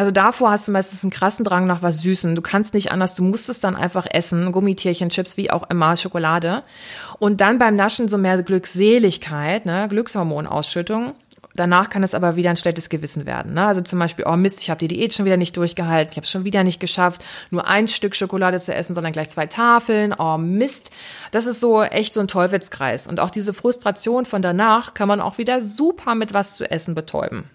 Also 0.00 0.12
davor 0.12 0.50
hast 0.50 0.66
du 0.66 0.72
meistens 0.72 1.04
einen 1.04 1.10
krassen 1.10 1.44
Drang 1.44 1.66
nach 1.66 1.82
was 1.82 1.98
Süßen. 1.98 2.34
Du 2.34 2.40
kannst 2.40 2.72
nicht 2.72 2.90
anders, 2.90 3.14
du 3.16 3.22
musst 3.22 3.50
es 3.50 3.60
dann 3.60 3.76
einfach 3.76 4.06
essen. 4.10 4.50
Gummitierchen, 4.50 5.10
Chips, 5.10 5.36
wie 5.36 5.50
auch 5.50 5.68
immer, 5.68 5.94
Schokolade. 5.94 6.62
Und 7.18 7.42
dann 7.42 7.58
beim 7.58 7.76
Naschen 7.76 8.08
so 8.08 8.16
mehr 8.16 8.42
Glückseligkeit, 8.42 9.66
ne, 9.66 9.88
Glückshormonausschüttung. 9.90 11.12
Danach 11.54 11.90
kann 11.90 12.02
es 12.02 12.14
aber 12.14 12.34
wieder 12.34 12.48
ein 12.48 12.56
schlechtes 12.56 12.88
Gewissen 12.88 13.26
werden. 13.26 13.52
Ne? 13.52 13.66
Also 13.66 13.82
zum 13.82 13.98
Beispiel, 13.98 14.24
oh 14.26 14.36
Mist, 14.36 14.62
ich 14.62 14.70
habe 14.70 14.78
die 14.78 14.88
Diät 14.88 15.12
schon 15.12 15.26
wieder 15.26 15.36
nicht 15.36 15.54
durchgehalten, 15.58 16.12
ich 16.12 16.16
habe 16.16 16.24
es 16.24 16.30
schon 16.30 16.44
wieder 16.44 16.64
nicht 16.64 16.80
geschafft, 16.80 17.22
nur 17.50 17.68
ein 17.68 17.86
Stück 17.86 18.16
Schokolade 18.16 18.58
zu 18.58 18.74
essen, 18.74 18.94
sondern 18.94 19.12
gleich 19.12 19.28
zwei 19.28 19.48
Tafeln. 19.48 20.14
Oh 20.18 20.38
Mist, 20.38 20.88
das 21.30 21.44
ist 21.44 21.60
so 21.60 21.82
echt 21.82 22.14
so 22.14 22.20
ein 22.20 22.28
Teufelskreis. 22.28 23.06
Und 23.06 23.20
auch 23.20 23.28
diese 23.28 23.52
Frustration 23.52 24.24
von 24.24 24.40
danach 24.40 24.94
kann 24.94 25.08
man 25.08 25.20
auch 25.20 25.36
wieder 25.36 25.60
super 25.60 26.14
mit 26.14 26.32
was 26.32 26.54
zu 26.54 26.70
essen 26.70 26.94
betäuben. 26.94 27.50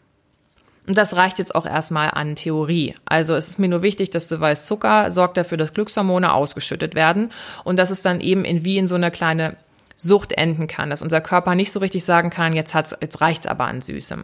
Und 0.87 0.97
das 0.97 1.15
reicht 1.15 1.39
jetzt 1.39 1.55
auch 1.55 1.65
erstmal 1.65 2.11
an 2.11 2.35
Theorie. 2.35 2.93
Also 3.05 3.35
es 3.35 3.47
ist 3.47 3.59
mir 3.59 3.67
nur 3.67 3.81
wichtig, 3.81 4.11
dass 4.11 4.27
du 4.27 4.39
weißt, 4.39 4.67
Zucker 4.67 5.09
sorgt 5.11 5.37
dafür, 5.37 5.57
dass 5.57 5.73
Glückshormone 5.73 6.31
ausgeschüttet 6.31 6.93
werden 6.93 7.31
und 7.63 7.77
dass 7.77 7.89
es 7.89 8.01
dann 8.01 8.21
eben 8.21 8.45
in 8.45 8.63
wie 8.63 8.77
in 8.77 8.87
so 8.87 8.95
eine 8.95 9.11
kleine 9.11 9.57
Sucht 9.95 10.33
enden 10.33 10.67
kann, 10.67 10.89
dass 10.89 11.01
unser 11.01 11.21
Körper 11.21 11.55
nicht 11.55 11.71
so 11.71 11.79
richtig 11.79 12.03
sagen 12.03 12.29
kann, 12.29 12.53
jetzt 12.53 12.73
hat's, 12.73 12.95
jetzt 13.01 13.21
reicht's 13.21 13.47
aber 13.47 13.65
an 13.65 13.81
Süßem. 13.81 14.23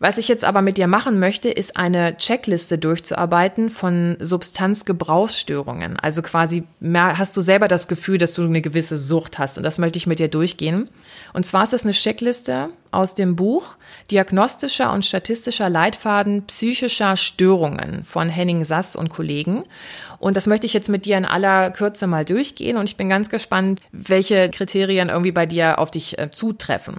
Was 0.00 0.16
ich 0.16 0.28
jetzt 0.28 0.44
aber 0.44 0.62
mit 0.62 0.78
dir 0.78 0.86
machen 0.86 1.18
möchte, 1.18 1.48
ist 1.48 1.76
eine 1.76 2.16
Checkliste 2.16 2.78
durchzuarbeiten 2.78 3.68
von 3.68 4.16
Substanzgebrauchsstörungen. 4.20 5.98
Also 5.98 6.22
quasi 6.22 6.64
hast 6.94 7.36
du 7.36 7.40
selber 7.40 7.66
das 7.66 7.88
Gefühl, 7.88 8.18
dass 8.18 8.34
du 8.34 8.44
eine 8.44 8.60
gewisse 8.60 8.96
Sucht 8.96 9.38
hast. 9.38 9.58
Und 9.58 9.64
das 9.64 9.78
möchte 9.78 9.98
ich 9.98 10.06
mit 10.06 10.20
dir 10.20 10.28
durchgehen. 10.28 10.88
Und 11.32 11.46
zwar 11.46 11.64
ist 11.64 11.72
das 11.72 11.82
eine 11.82 11.92
Checkliste 11.92 12.70
aus 12.92 13.14
dem 13.14 13.34
Buch 13.34 13.76
Diagnostischer 14.10 14.92
und 14.92 15.04
statistischer 15.04 15.68
Leitfaden 15.68 16.46
psychischer 16.46 17.16
Störungen 17.16 18.04
von 18.04 18.28
Henning 18.28 18.64
Sass 18.64 18.94
und 18.94 19.08
Kollegen. 19.08 19.64
Und 20.20 20.36
das 20.36 20.46
möchte 20.46 20.66
ich 20.66 20.74
jetzt 20.74 20.88
mit 20.88 21.06
dir 21.06 21.18
in 21.18 21.24
aller 21.24 21.70
Kürze 21.70 22.06
mal 22.06 22.24
durchgehen. 22.24 22.76
Und 22.76 22.88
ich 22.88 22.96
bin 22.96 23.08
ganz 23.08 23.30
gespannt, 23.30 23.80
welche 23.90 24.48
Kriterien 24.48 25.08
irgendwie 25.08 25.32
bei 25.32 25.46
dir 25.46 25.78
auf 25.78 25.90
dich 25.90 26.18
äh, 26.18 26.30
zutreffen. 26.30 26.96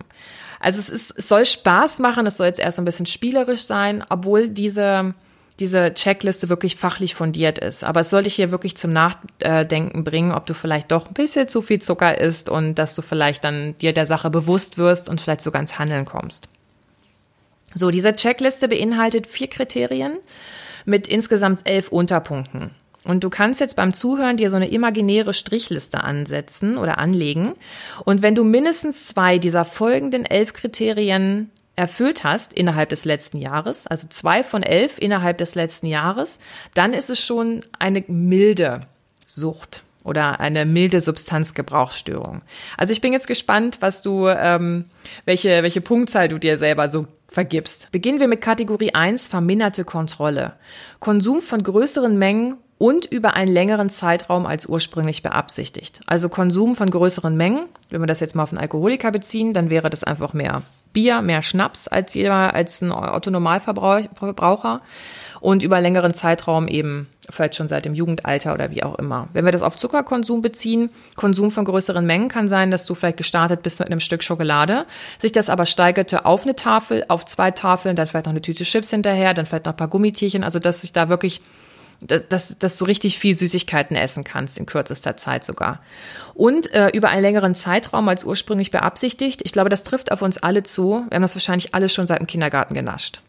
Also 0.59 0.79
es, 0.79 0.89
ist, 0.89 1.13
es 1.17 1.29
soll 1.29 1.45
Spaß 1.45 1.99
machen, 1.99 2.25
es 2.25 2.37
soll 2.37 2.47
jetzt 2.47 2.59
erst 2.59 2.79
ein 2.79 2.85
bisschen 2.85 3.05
spielerisch 3.05 3.61
sein, 3.61 4.03
obwohl 4.09 4.49
diese, 4.49 5.13
diese 5.59 5.93
Checkliste 5.93 6.49
wirklich 6.49 6.75
fachlich 6.75 7.15
fundiert 7.15 7.59
ist. 7.59 7.83
Aber 7.83 8.01
es 8.01 8.09
soll 8.09 8.23
dich 8.23 8.35
hier 8.35 8.51
wirklich 8.51 8.75
zum 8.75 8.91
Nachdenken 8.91 10.03
bringen, 10.03 10.33
ob 10.33 10.45
du 10.45 10.53
vielleicht 10.53 10.91
doch 10.91 11.07
ein 11.07 11.13
bisschen 11.13 11.47
zu 11.47 11.61
viel 11.61 11.81
Zucker 11.81 12.19
isst 12.19 12.49
und 12.49 12.75
dass 12.75 12.95
du 12.95 13.01
vielleicht 13.01 13.45
dann 13.45 13.75
dir 13.77 13.93
der 13.93 14.05
Sache 14.05 14.29
bewusst 14.29 14.77
wirst 14.77 15.07
und 15.07 15.21
vielleicht 15.21 15.41
sogar 15.41 15.61
ins 15.61 15.79
Handeln 15.79 16.05
kommst. 16.05 16.49
So, 17.73 17.91
diese 17.91 18.13
Checkliste 18.13 18.67
beinhaltet 18.67 19.27
vier 19.27 19.47
Kriterien 19.47 20.17
mit 20.85 21.07
insgesamt 21.07 21.61
elf 21.69 21.89
Unterpunkten. 21.89 22.71
Und 23.09 23.23
du 23.23 23.31
kannst 23.31 23.59
jetzt 23.59 23.75
beim 23.75 23.91
Zuhören 23.91 24.37
dir 24.37 24.51
so 24.51 24.55
eine 24.55 24.69
imaginäre 24.69 25.33
Strichliste 25.33 26.03
ansetzen 26.03 26.77
oder 26.77 26.99
anlegen. 26.99 27.55
Und 28.05 28.21
wenn 28.21 28.35
du 28.35 28.43
mindestens 28.43 29.07
zwei 29.07 29.39
dieser 29.39 29.65
folgenden 29.65 30.27
elf 30.27 30.53
Kriterien 30.53 31.49
erfüllt 31.75 32.23
hast 32.23 32.53
innerhalb 32.53 32.89
des 32.89 33.05
letzten 33.05 33.39
Jahres, 33.39 33.87
also 33.87 34.07
zwei 34.09 34.43
von 34.43 34.61
elf 34.61 34.99
innerhalb 34.99 35.39
des 35.39 35.55
letzten 35.55 35.87
Jahres, 35.87 36.39
dann 36.75 36.93
ist 36.93 37.09
es 37.09 37.19
schon 37.19 37.61
eine 37.79 38.03
milde 38.07 38.81
Sucht. 39.25 39.81
oder 40.03 40.39
eine 40.39 40.65
milde 40.65 41.01
Substanzgebrauchsstörung. 41.01 42.41
Also 42.77 42.93
ich 42.93 43.01
bin 43.01 43.11
jetzt 43.11 43.27
gespannt, 43.27 43.77
was 43.79 44.03
du, 44.03 44.27
ähm, 44.27 44.85
welche, 45.25 45.63
welche 45.63 45.81
Punktzahl 45.81 46.29
du 46.29 46.37
dir 46.37 46.57
selber 46.57 46.89
so 46.89 47.07
vergibst. 47.27 47.91
Beginnen 47.91 48.19
wir 48.19 48.27
mit 48.27 48.41
Kategorie 48.41 48.93
1, 48.93 49.27
verminderte 49.27 49.83
Kontrolle. 49.83 50.53
Konsum 50.99 51.41
von 51.41 51.63
größeren 51.63 52.17
Mengen 52.17 52.57
und 52.79 53.05
über 53.05 53.35
einen 53.35 53.51
längeren 53.51 53.91
Zeitraum 53.91 54.47
als 54.47 54.65
ursprünglich 54.65 55.21
beabsichtigt. 55.21 55.99
Also 56.07 56.29
Konsum 56.29 56.75
von 56.75 56.89
größeren 56.89 57.35
Mengen, 57.35 57.67
wenn 57.89 58.01
wir 58.01 58.07
das 58.07 58.21
jetzt 58.21 58.35
mal 58.35 58.43
auf 58.43 58.51
einen 58.51 58.57
Alkoholiker 58.57 59.11
beziehen, 59.11 59.53
dann 59.53 59.69
wäre 59.69 59.91
das 59.91 60.03
einfach 60.03 60.33
mehr 60.33 60.63
Bier, 60.93 61.21
mehr 61.21 61.43
Schnaps 61.43 61.87
als 61.87 62.15
jeder, 62.15 62.55
als 62.55 62.81
ein 62.81 62.91
Otto 62.91 63.29
Normalverbraucher 63.29 64.81
und 65.41 65.61
über 65.61 65.81
längeren 65.81 66.13
Zeitraum 66.13 66.67
eben 66.67 67.07
vielleicht 67.29 67.55
schon 67.55 67.67
seit 67.67 67.85
dem 67.85 67.93
Jugendalter 67.93 68.53
oder 68.53 68.71
wie 68.71 68.81
auch 68.81 68.95
immer. 68.95 69.27
Wenn 69.33 69.45
wir 69.45 69.51
das 69.51 69.61
auf 69.61 69.77
Zuckerkonsum 69.77 70.41
beziehen, 70.41 70.89
Konsum 71.15 71.51
von 71.51 71.65
größeren 71.65 72.05
Mengen 72.05 72.29
kann 72.29 72.47
sein, 72.47 72.71
dass 72.71 72.85
du 72.85 72.95
vielleicht 72.95 73.17
gestartet 73.17 73.61
bist 73.61 73.79
mit 73.79 73.89
einem 73.89 73.99
Stück 73.99 74.23
Schokolade, 74.23 74.85
sich 75.19 75.31
das 75.31 75.49
aber 75.49 75.65
steigerte 75.65 76.25
auf 76.25 76.43
eine 76.43 76.55
Tafel, 76.55 77.05
auf 77.09 77.25
zwei 77.25 77.51
Tafeln, 77.51 77.95
dann 77.95 78.07
vielleicht 78.07 78.25
noch 78.25 78.33
eine 78.33 78.41
Tüte 78.41 78.63
Chips 78.63 78.89
hinterher, 78.89 79.33
dann 79.33 79.45
vielleicht 79.45 79.65
noch 79.65 79.73
ein 79.73 79.77
paar 79.77 79.89
Gummitierchen, 79.89 80.43
also 80.43 80.59
dass 80.59 80.81
sich 80.81 80.93
da 80.93 81.09
wirklich 81.09 81.41
dass, 82.01 82.57
dass 82.57 82.77
du 82.77 82.85
richtig 82.85 83.19
viel 83.19 83.35
Süßigkeiten 83.35 83.95
essen 83.95 84.23
kannst, 84.23 84.57
in 84.57 84.65
kürzester 84.65 85.17
Zeit 85.17 85.43
sogar. 85.43 85.81
Und 86.33 86.73
äh, 86.73 86.89
über 86.89 87.09
einen 87.09 87.21
längeren 87.21 87.55
Zeitraum 87.55 88.07
als 88.07 88.23
ursprünglich 88.23 88.71
beabsichtigt. 88.71 89.41
Ich 89.43 89.51
glaube, 89.51 89.69
das 89.69 89.83
trifft 89.83 90.11
auf 90.11 90.21
uns 90.21 90.37
alle 90.37 90.63
zu. 90.63 91.05
Wir 91.09 91.15
haben 91.15 91.21
das 91.21 91.35
wahrscheinlich 91.35 91.75
alle 91.75 91.89
schon 91.89 92.07
seit 92.07 92.19
dem 92.19 92.27
Kindergarten 92.27 92.73
genascht. 92.73 93.19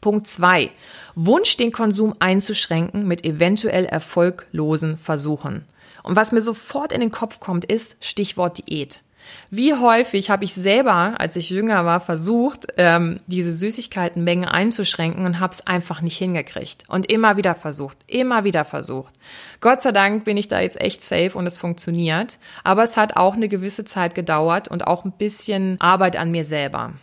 Punkt 0.00 0.26
zwei: 0.26 0.70
Wunsch, 1.14 1.56
den 1.56 1.72
Konsum 1.72 2.14
einzuschränken 2.18 3.08
mit 3.08 3.24
eventuell 3.24 3.86
erfolglosen 3.86 4.98
Versuchen. 4.98 5.64
Und 6.02 6.16
was 6.16 6.32
mir 6.32 6.42
sofort 6.42 6.92
in 6.92 7.00
den 7.00 7.10
Kopf 7.10 7.40
kommt, 7.40 7.64
ist 7.64 8.04
Stichwort 8.04 8.58
Diät. 8.58 9.00
Wie 9.50 9.74
häufig 9.74 10.30
habe 10.30 10.44
ich 10.44 10.54
selber, 10.54 11.14
als 11.18 11.36
ich 11.36 11.50
jünger 11.50 11.84
war, 11.84 12.00
versucht, 12.00 12.66
ähm, 12.76 13.20
diese 13.26 13.52
Süßigkeitenmengen 13.52 14.46
einzuschränken 14.46 15.26
und 15.26 15.40
habe 15.40 15.52
es 15.52 15.66
einfach 15.66 16.00
nicht 16.00 16.18
hingekriegt. 16.18 16.84
Und 16.88 17.10
immer 17.10 17.36
wieder 17.36 17.54
versucht, 17.54 17.98
immer 18.06 18.44
wieder 18.44 18.64
versucht. 18.64 19.14
Gott 19.60 19.82
sei 19.82 19.92
Dank 19.92 20.24
bin 20.24 20.36
ich 20.36 20.48
da 20.48 20.60
jetzt 20.60 20.80
echt 20.80 21.02
safe 21.02 21.32
und 21.34 21.46
es 21.46 21.58
funktioniert. 21.58 22.38
Aber 22.64 22.82
es 22.82 22.96
hat 22.96 23.16
auch 23.16 23.34
eine 23.34 23.48
gewisse 23.48 23.84
Zeit 23.84 24.14
gedauert 24.14 24.68
und 24.68 24.86
auch 24.86 25.04
ein 25.04 25.12
bisschen 25.12 25.80
Arbeit 25.80 26.16
an 26.16 26.30
mir 26.30 26.44
selber. 26.44 26.94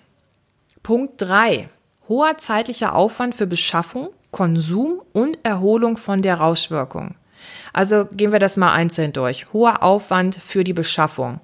Punkt 0.84 1.22
drei: 1.22 1.70
hoher 2.10 2.38
zeitlicher 2.38 2.96
Aufwand 2.96 3.36
für 3.36 3.48
Beschaffung, 3.48 4.10
Konsum 4.32 5.02
und 5.14 5.38
Erholung 5.44 5.98
von 5.98 6.22
der 6.22 6.36
Rauschwirkung. 6.36 7.16
Also 7.74 8.06
gehen 8.06 8.32
wir 8.32 8.40
das 8.40 8.58
mal 8.58 8.74
einzeln 8.74 9.14
durch. 9.14 9.52
Hoher 9.54 9.84
Aufwand 9.84 10.36
für 10.36 10.64
die 10.64 10.74
Beschaffung. 10.74 11.40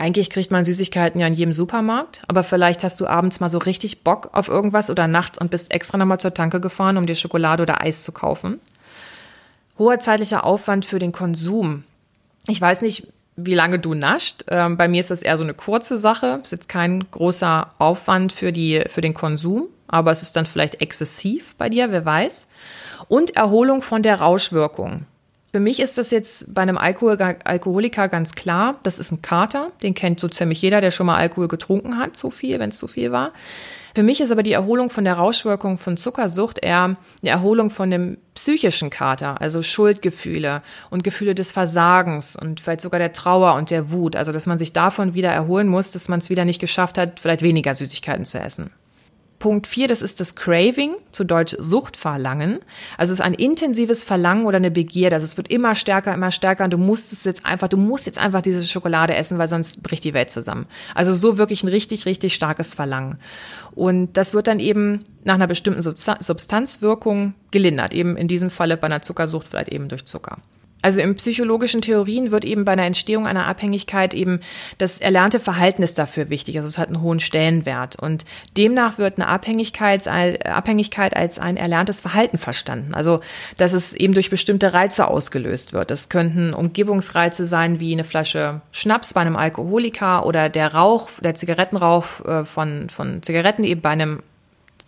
Eigentlich 0.00 0.30
kriegt 0.30 0.50
man 0.50 0.64
Süßigkeiten 0.64 1.20
ja 1.20 1.26
in 1.26 1.34
jedem 1.34 1.52
Supermarkt, 1.52 2.22
aber 2.26 2.42
vielleicht 2.42 2.84
hast 2.84 2.98
du 3.02 3.06
abends 3.06 3.38
mal 3.40 3.50
so 3.50 3.58
richtig 3.58 4.02
Bock 4.02 4.30
auf 4.32 4.48
irgendwas 4.48 4.88
oder 4.88 5.06
nachts 5.06 5.38
und 5.38 5.50
bist 5.50 5.70
extra 5.74 5.98
nochmal 5.98 6.18
zur 6.18 6.32
Tanke 6.32 6.58
gefahren, 6.58 6.96
um 6.96 7.04
dir 7.04 7.14
Schokolade 7.14 7.64
oder 7.64 7.82
Eis 7.82 8.02
zu 8.02 8.10
kaufen. 8.10 8.60
Hoher 9.78 10.00
zeitlicher 10.00 10.44
Aufwand 10.44 10.86
für 10.86 10.98
den 10.98 11.12
Konsum. 11.12 11.84
Ich 12.46 12.58
weiß 12.58 12.80
nicht, 12.80 13.08
wie 13.36 13.52
lange 13.52 13.78
du 13.78 13.92
nascht. 13.92 14.46
Ähm, 14.48 14.78
bei 14.78 14.88
mir 14.88 15.00
ist 15.00 15.10
das 15.10 15.20
eher 15.20 15.36
so 15.36 15.44
eine 15.44 15.52
kurze 15.52 15.98
Sache. 15.98 16.40
Ist 16.42 16.52
jetzt 16.52 16.70
kein 16.70 17.04
großer 17.10 17.70
Aufwand 17.76 18.32
für 18.32 18.52
die, 18.54 18.82
für 18.86 19.02
den 19.02 19.12
Konsum, 19.12 19.66
aber 19.86 20.12
es 20.12 20.22
ist 20.22 20.34
dann 20.34 20.46
vielleicht 20.46 20.80
exzessiv 20.80 21.56
bei 21.56 21.68
dir, 21.68 21.92
wer 21.92 22.06
weiß. 22.06 22.48
Und 23.08 23.36
Erholung 23.36 23.82
von 23.82 24.02
der 24.02 24.18
Rauschwirkung. 24.20 25.04
Für 25.52 25.60
mich 25.60 25.80
ist 25.80 25.98
das 25.98 26.12
jetzt 26.12 26.54
bei 26.54 26.62
einem 26.62 26.78
Alkohol 26.78 27.18
Alkoholiker 27.20 28.08
ganz 28.08 28.34
klar. 28.34 28.78
Das 28.84 29.00
ist 29.00 29.10
ein 29.10 29.20
Kater. 29.20 29.72
Den 29.82 29.94
kennt 29.94 30.20
so 30.20 30.28
ziemlich 30.28 30.62
jeder, 30.62 30.80
der 30.80 30.92
schon 30.92 31.06
mal 31.06 31.16
Alkohol 31.16 31.48
getrunken 31.48 31.98
hat, 31.98 32.16
zu 32.16 32.30
viel, 32.30 32.60
wenn 32.60 32.70
es 32.70 32.78
zu 32.78 32.86
viel 32.86 33.10
war. 33.10 33.32
Für 33.94 34.04
mich 34.04 34.20
ist 34.20 34.30
aber 34.30 34.44
die 34.44 34.52
Erholung 34.52 34.88
von 34.88 35.04
der 35.04 35.14
Rauschwirkung 35.14 35.76
von 35.76 35.96
Zuckersucht 35.96 36.60
eher 36.62 36.96
eine 37.22 37.30
Erholung 37.30 37.70
von 37.70 37.90
dem 37.90 38.18
psychischen 38.34 38.88
Kater, 38.88 39.40
also 39.40 39.62
Schuldgefühle 39.62 40.62
und 40.90 41.02
Gefühle 41.02 41.34
des 41.34 41.50
Versagens 41.50 42.36
und 42.36 42.60
vielleicht 42.60 42.82
sogar 42.82 43.00
der 43.00 43.12
Trauer 43.12 43.54
und 43.54 43.72
der 43.72 43.90
Wut. 43.90 44.14
Also, 44.14 44.30
dass 44.30 44.46
man 44.46 44.58
sich 44.58 44.72
davon 44.72 45.14
wieder 45.14 45.30
erholen 45.30 45.66
muss, 45.66 45.90
dass 45.90 46.08
man 46.08 46.20
es 46.20 46.30
wieder 46.30 46.44
nicht 46.44 46.60
geschafft 46.60 46.98
hat, 46.98 47.18
vielleicht 47.18 47.42
weniger 47.42 47.74
Süßigkeiten 47.74 48.24
zu 48.24 48.38
essen. 48.38 48.70
Punkt 49.40 49.66
4, 49.66 49.88
das 49.88 50.02
ist 50.02 50.20
das 50.20 50.34
Craving, 50.34 50.96
zu 51.12 51.24
Deutsch 51.24 51.56
Suchtverlangen. 51.58 52.60
Also 52.98 53.12
es 53.12 53.20
ist 53.20 53.24
ein 53.24 53.32
intensives 53.32 54.04
Verlangen 54.04 54.44
oder 54.44 54.58
eine 54.58 54.70
Begierde. 54.70 55.16
Also 55.16 55.24
es 55.24 55.38
wird 55.38 55.50
immer 55.50 55.74
stärker, 55.74 56.12
immer 56.12 56.30
stärker 56.30 56.64
und 56.64 56.70
du 56.70 56.76
musst 56.76 57.10
es 57.12 57.24
jetzt 57.24 57.46
einfach, 57.46 57.68
du 57.68 57.78
musst 57.78 58.04
jetzt 58.04 58.20
einfach 58.20 58.42
diese 58.42 58.62
Schokolade 58.62 59.14
essen, 59.14 59.38
weil 59.38 59.48
sonst 59.48 59.82
bricht 59.82 60.04
die 60.04 60.12
Welt 60.12 60.30
zusammen. 60.30 60.66
Also 60.94 61.14
so 61.14 61.38
wirklich 61.38 61.64
ein 61.64 61.68
richtig, 61.68 62.04
richtig 62.04 62.34
starkes 62.34 62.74
Verlangen. 62.74 63.16
Und 63.74 64.12
das 64.18 64.34
wird 64.34 64.46
dann 64.46 64.60
eben 64.60 65.04
nach 65.24 65.36
einer 65.36 65.46
bestimmten 65.46 65.80
Substanzwirkung 65.80 67.32
gelindert. 67.50 67.94
Eben 67.94 68.18
in 68.18 68.28
diesem 68.28 68.50
Falle 68.50 68.76
bei 68.76 68.88
einer 68.88 69.00
Zuckersucht 69.00 69.48
vielleicht 69.48 69.70
eben 69.70 69.88
durch 69.88 70.04
Zucker. 70.04 70.36
Also 70.82 71.00
in 71.00 71.14
psychologischen 71.14 71.82
Theorien 71.82 72.30
wird 72.30 72.44
eben 72.44 72.64
bei 72.64 72.72
einer 72.72 72.84
Entstehung 72.84 73.26
einer 73.26 73.46
Abhängigkeit 73.46 74.14
eben 74.14 74.40
das 74.78 74.98
erlernte 74.98 75.40
Verhalten 75.40 75.84
dafür 75.94 76.30
wichtig. 76.30 76.56
Also 76.56 76.68
es 76.68 76.78
hat 76.78 76.88
einen 76.88 77.02
hohen 77.02 77.20
Stellenwert. 77.20 77.96
Und 77.96 78.24
demnach 78.56 78.98
wird 78.98 79.18
eine 79.18 79.28
Abhängigkeit, 79.28 80.06
Abhängigkeit 80.08 81.16
als 81.16 81.38
ein 81.38 81.56
erlerntes 81.56 82.00
Verhalten 82.00 82.38
verstanden. 82.38 82.94
Also, 82.94 83.20
dass 83.56 83.72
es 83.72 83.92
eben 83.94 84.14
durch 84.14 84.30
bestimmte 84.30 84.72
Reize 84.72 85.08
ausgelöst 85.08 85.72
wird. 85.72 85.90
Das 85.90 86.08
könnten 86.08 86.54
Umgebungsreize 86.54 87.44
sein, 87.44 87.80
wie 87.80 87.92
eine 87.92 88.04
Flasche 88.04 88.62
Schnaps 88.72 89.14
bei 89.14 89.20
einem 89.20 89.36
Alkoholiker 89.36 90.24
oder 90.26 90.48
der 90.48 90.74
Rauch, 90.74 91.10
der 91.22 91.34
Zigarettenrauch 91.34 92.24
äh, 92.24 92.44
von, 92.44 92.88
von 92.88 93.22
Zigaretten 93.22 93.64
eben 93.64 93.80
bei 93.80 93.90
einem 93.90 94.22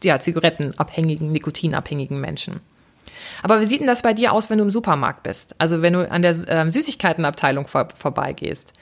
ja, 0.03 0.19
zigarettenabhängigen, 0.19 1.31
nikotinabhängigen 1.31 2.21
Menschen. 2.21 2.61
Aber 3.43 3.61
wie 3.61 3.65
sieht 3.65 3.81
denn 3.81 3.87
das 3.87 4.03
bei 4.03 4.15
dir 4.15 4.33
aus, 4.33 4.51
wenn 4.51 4.59
du 4.59 4.65
im 4.65 4.71
Supermarkt 4.71 5.23
bist? 5.23 5.55
Also 5.59 5.83
wenn 5.83 5.93
du 5.93 6.11
an 6.11 6.23
der 6.23 6.33
äh, 6.49 6.69
Süßigkeitenabteilung 6.69 7.67
vor, 7.67 7.89
vorbeigehst. 7.95 8.73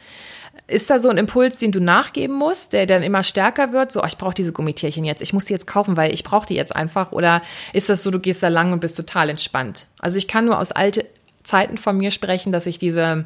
Ist 0.67 0.89
da 0.89 0.99
so 0.99 1.09
ein 1.09 1.19
Impuls, 1.19 1.57
den 1.57 1.73
du 1.73 1.81
nachgeben 1.81 2.37
musst, 2.37 2.73
der 2.73 2.87
dann 2.87 3.03
immer 3.03 3.25
stärker 3.25 3.73
wird? 3.73 3.91
So, 3.91 4.03
oh, 4.03 4.07
ich 4.07 4.19
brauche 4.19 4.35
diese 4.35 4.53
Gummitierchen 4.53 5.05
jetzt, 5.05 5.21
ich 5.21 5.33
muss 5.33 5.47
die 5.47 5.53
jetzt 5.53 5.67
kaufen, 5.67 5.97
weil 5.97 6.15
ich 6.15 6.23
brauche 6.23 6.47
die 6.47 6.55
jetzt 6.55 6.77
einfach. 6.77 7.11
Oder 7.13 7.43
ist 7.73 7.89
das 7.89 8.03
so, 8.03 8.11
du 8.11 8.21
gehst 8.21 8.43
da 8.43 8.49
lang 8.49 8.73
und 8.73 8.81
bist 8.81 8.97
total 8.97 9.31
entspannt? 9.31 9.87
Also 9.99 10.17
ich 10.17 10.29
kann 10.29 10.45
nur 10.45 10.59
aus 10.59 10.71
alten 10.71 11.03
Zeiten 11.43 11.77
von 11.79 11.97
mir 11.97 12.11
sprechen, 12.11 12.53
dass 12.53 12.67
ich 12.67 12.79
diese 12.79 13.25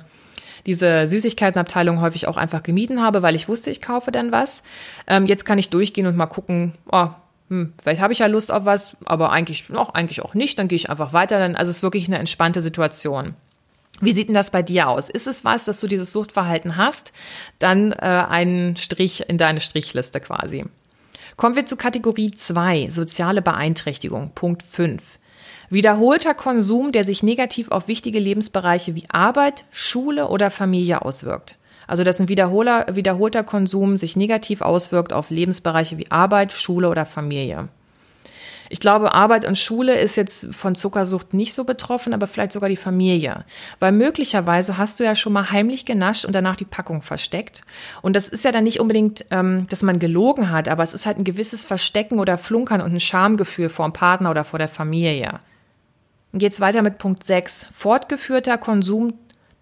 diese 0.67 1.07
Süßigkeitenabteilung 1.07 2.01
häufig 2.01 2.27
auch 2.27 2.39
einfach 2.39 2.63
gemieden 2.63 3.03
habe, 3.03 3.21
weil 3.21 3.35
ich 3.35 3.49
wusste, 3.49 3.71
ich 3.71 3.83
kaufe 3.83 4.11
dann 4.13 4.33
was. 4.33 4.63
Ähm, 5.07 5.27
jetzt 5.27 5.45
kann 5.45 5.59
ich 5.59 5.69
durchgehen 5.69 6.07
und 6.07 6.17
mal 6.17 6.27
gucken, 6.27 6.73
oh, 6.91 7.09
hm, 7.55 7.73
vielleicht 7.81 8.01
habe 8.01 8.13
ich 8.13 8.19
ja 8.19 8.27
Lust 8.27 8.53
auf 8.53 8.65
was, 8.65 8.97
aber 9.05 9.31
eigentlich, 9.31 9.69
noch, 9.69 9.95
eigentlich 9.95 10.23
auch 10.23 10.35
nicht, 10.35 10.59
dann 10.59 10.67
gehe 10.67 10.77
ich 10.77 10.91
einfach 10.91 11.13
weiter. 11.13 11.39
Dann, 11.39 11.55
also 11.55 11.71
es 11.71 11.77
ist 11.77 11.83
wirklich 11.83 12.09
eine 12.09 12.19
entspannte 12.19 12.61
Situation. 12.61 13.35
Wie 14.01 14.13
sieht 14.13 14.27
denn 14.27 14.35
das 14.35 14.51
bei 14.51 14.63
dir 14.63 14.89
aus? 14.89 15.09
Ist 15.09 15.29
es 15.29 15.45
was, 15.45 15.65
dass 15.65 15.79
du 15.79 15.87
dieses 15.87 16.11
Suchtverhalten 16.11 16.77
hast? 16.77 17.13
Dann 17.61 17.93
äh, 17.93 17.97
einen 17.97 18.77
Strich 18.77 19.29
in 19.29 19.39
deine 19.39 19.61
Strichliste 19.61 20.19
quasi. 20.19 20.65
Kommen 21.37 21.55
wir 21.55 21.65
zu 21.65 21.77
Kategorie 21.77 22.33
2, 22.33 22.91
soziale 22.91 23.41
Beeinträchtigung, 23.41 24.33
Punkt 24.35 24.63
5. 24.65 25.01
Wiederholter 25.71 26.35
Konsum, 26.35 26.91
der 26.93 27.05
sich 27.05 27.23
negativ 27.23 27.71
auf 27.71 27.87
wichtige 27.89 28.19
Lebensbereiche 28.19 28.97
wie 28.97 29.09
Arbeit, 29.09 29.65
Schule 29.71 30.29
oder 30.29 30.51
Familie 30.51 31.03
auswirkt. 31.03 31.57
Also 31.87 32.05
dass 32.05 32.21
ein 32.21 32.29
Wiederholer, 32.29 32.87
wiederholter 32.95 33.45
Konsum 33.45 33.97
sich 33.97 34.17
negativ 34.17 34.61
auswirkt 34.61 35.13
auf 35.13 35.31
Lebensbereiche 35.31 35.99
wie 35.99 36.11
Arbeit, 36.11 36.53
Schule 36.53 36.89
oder 36.89 37.07
Familie. 37.07 37.69
Ich 38.71 38.81
glaube, 38.81 39.13
Arbeit 39.13 39.47
und 39.47 39.59
Schule 39.59 39.99
ist 40.01 40.17
jetzt 40.17 40.49
von 40.53 40.75
Zuckersucht 40.75 41.35
nicht 41.35 41.55
so 41.55 41.65
betroffen, 41.65 42.15
aber 42.15 42.27
vielleicht 42.27 42.53
sogar 42.53 42.69
die 42.69 42.77
Familie. 42.77 43.45
Weil 43.79 43.93
möglicherweise 43.93 44.79
hast 44.79 44.99
du 44.99 45.05
ja 45.05 45.15
schon 45.15 45.33
mal 45.33 45.51
heimlich 45.51 45.85
genascht 45.85 46.25
und 46.25 46.35
danach 46.35 46.57
die 46.57 46.65
Packung 46.65 47.03
versteckt. 47.03 47.63
Und 48.03 48.17
das 48.17 48.29
ist 48.29 48.45
ja 48.45 48.53
dann 48.53 48.65
nicht 48.65 48.81
unbedingt, 48.81 49.27
ähm, 49.31 49.69
dass 49.69 49.83
man 49.83 49.99
gelogen 49.99 50.51
hat, 50.51 50.69
aber 50.69 50.83
es 50.83 50.95
ist 50.95 51.07
halt 51.07 51.19
ein 51.19 51.25
gewisses 51.25 51.65
Verstecken 51.65 52.19
oder 52.19 52.39
Flunkern 52.39 52.81
und 52.81 52.93
ein 52.93 53.01
Schamgefühl 53.01 53.69
vor 53.69 53.87
dem 53.87 53.93
Partner 53.93 54.31
oder 54.31 54.45
vor 54.45 54.59
der 54.59 54.69
Familie. 54.69 55.41
Und 56.33 56.39
geht's 56.41 56.61
weiter 56.61 56.83
mit 56.83 56.99
Punkt 56.99 57.23
6. 57.23 57.69
Fortgeführter 57.73 58.59
Konsum 58.59 59.15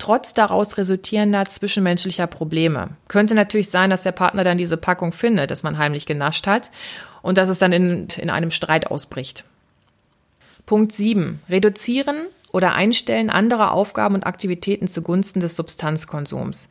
trotz 0.02 0.32
daraus 0.32 0.78
resultierender 0.78 1.44
zwischenmenschlicher 1.44 2.26
Probleme. 2.26 2.88
Könnte 3.06 3.36
natürlich 3.36 3.70
sein, 3.70 3.88
dass 3.88 4.02
der 4.02 4.10
Partner 4.10 4.42
dann 4.42 4.58
diese 4.58 4.76
Packung 4.76 5.12
findet, 5.12 5.52
dass 5.52 5.62
man 5.62 5.78
heimlich 5.78 6.06
genascht 6.06 6.48
hat 6.48 6.72
und 7.22 7.38
dass 7.38 7.48
es 7.48 7.60
dann 7.60 7.70
in, 7.72 8.08
in 8.18 8.28
einem 8.28 8.50
Streit 8.50 8.88
ausbricht. 8.88 9.44
Punkt 10.66 10.92
7. 10.92 11.40
Reduzieren 11.48 12.16
oder 12.50 12.74
Einstellen 12.74 13.30
anderer 13.30 13.70
Aufgaben 13.70 14.16
und 14.16 14.26
Aktivitäten 14.26 14.88
zugunsten 14.88 15.38
des 15.38 15.54
Substanzkonsums. 15.54 16.68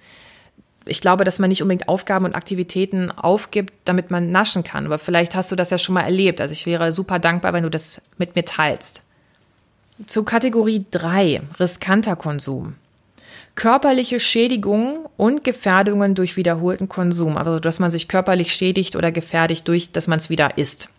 Ich 0.84 1.00
glaube, 1.00 1.24
dass 1.24 1.40
man 1.40 1.48
nicht 1.48 1.62
unbedingt 1.62 1.88
Aufgaben 1.88 2.26
und 2.26 2.36
Aktivitäten 2.36 3.12
aufgibt, 3.12 3.74
damit 3.86 4.12
man 4.12 4.34
naschen 4.34 4.66
kann. 4.66 4.86
Aber 4.86 5.00
vielleicht 5.00 5.36
hast 5.36 5.54
du 5.54 5.56
das 5.56 5.70
ja 5.70 5.78
schon 5.78 5.96
mal 5.96 6.02
erlebt. 6.02 6.42
Also 6.42 6.52
ich 6.52 6.66
wäre 6.66 6.92
super 6.92 7.18
dankbar, 7.18 7.54
wenn 7.54 7.64
du 7.64 7.70
das 7.70 8.02
mit 8.18 8.36
mir 8.36 8.44
teilst. 8.44 9.04
Zu 10.06 10.24
Kategorie 10.26 10.84
3, 10.92 11.44
riskanter 11.60 12.18
Konsum. 12.18 12.76
Körperliche 13.56 14.20
Schädigungen 14.20 15.06
und 15.18 15.44
Gefährdungen 15.44 16.16
durch 16.16 16.38
wiederholten 16.38 16.90
Konsum. 16.90 17.38
Also, 17.38 17.60
dass 17.60 17.80
man 17.80 17.90
sich 17.90 18.08
körperlich 18.08 18.54
schädigt 18.54 18.96
oder 18.96 19.12
gefährdigt 19.12 19.68
durch, 19.68 19.92
dass 19.92 20.08
man 20.08 20.20
es 20.20 20.30
wieder 20.30 20.58
isst. 20.58 20.90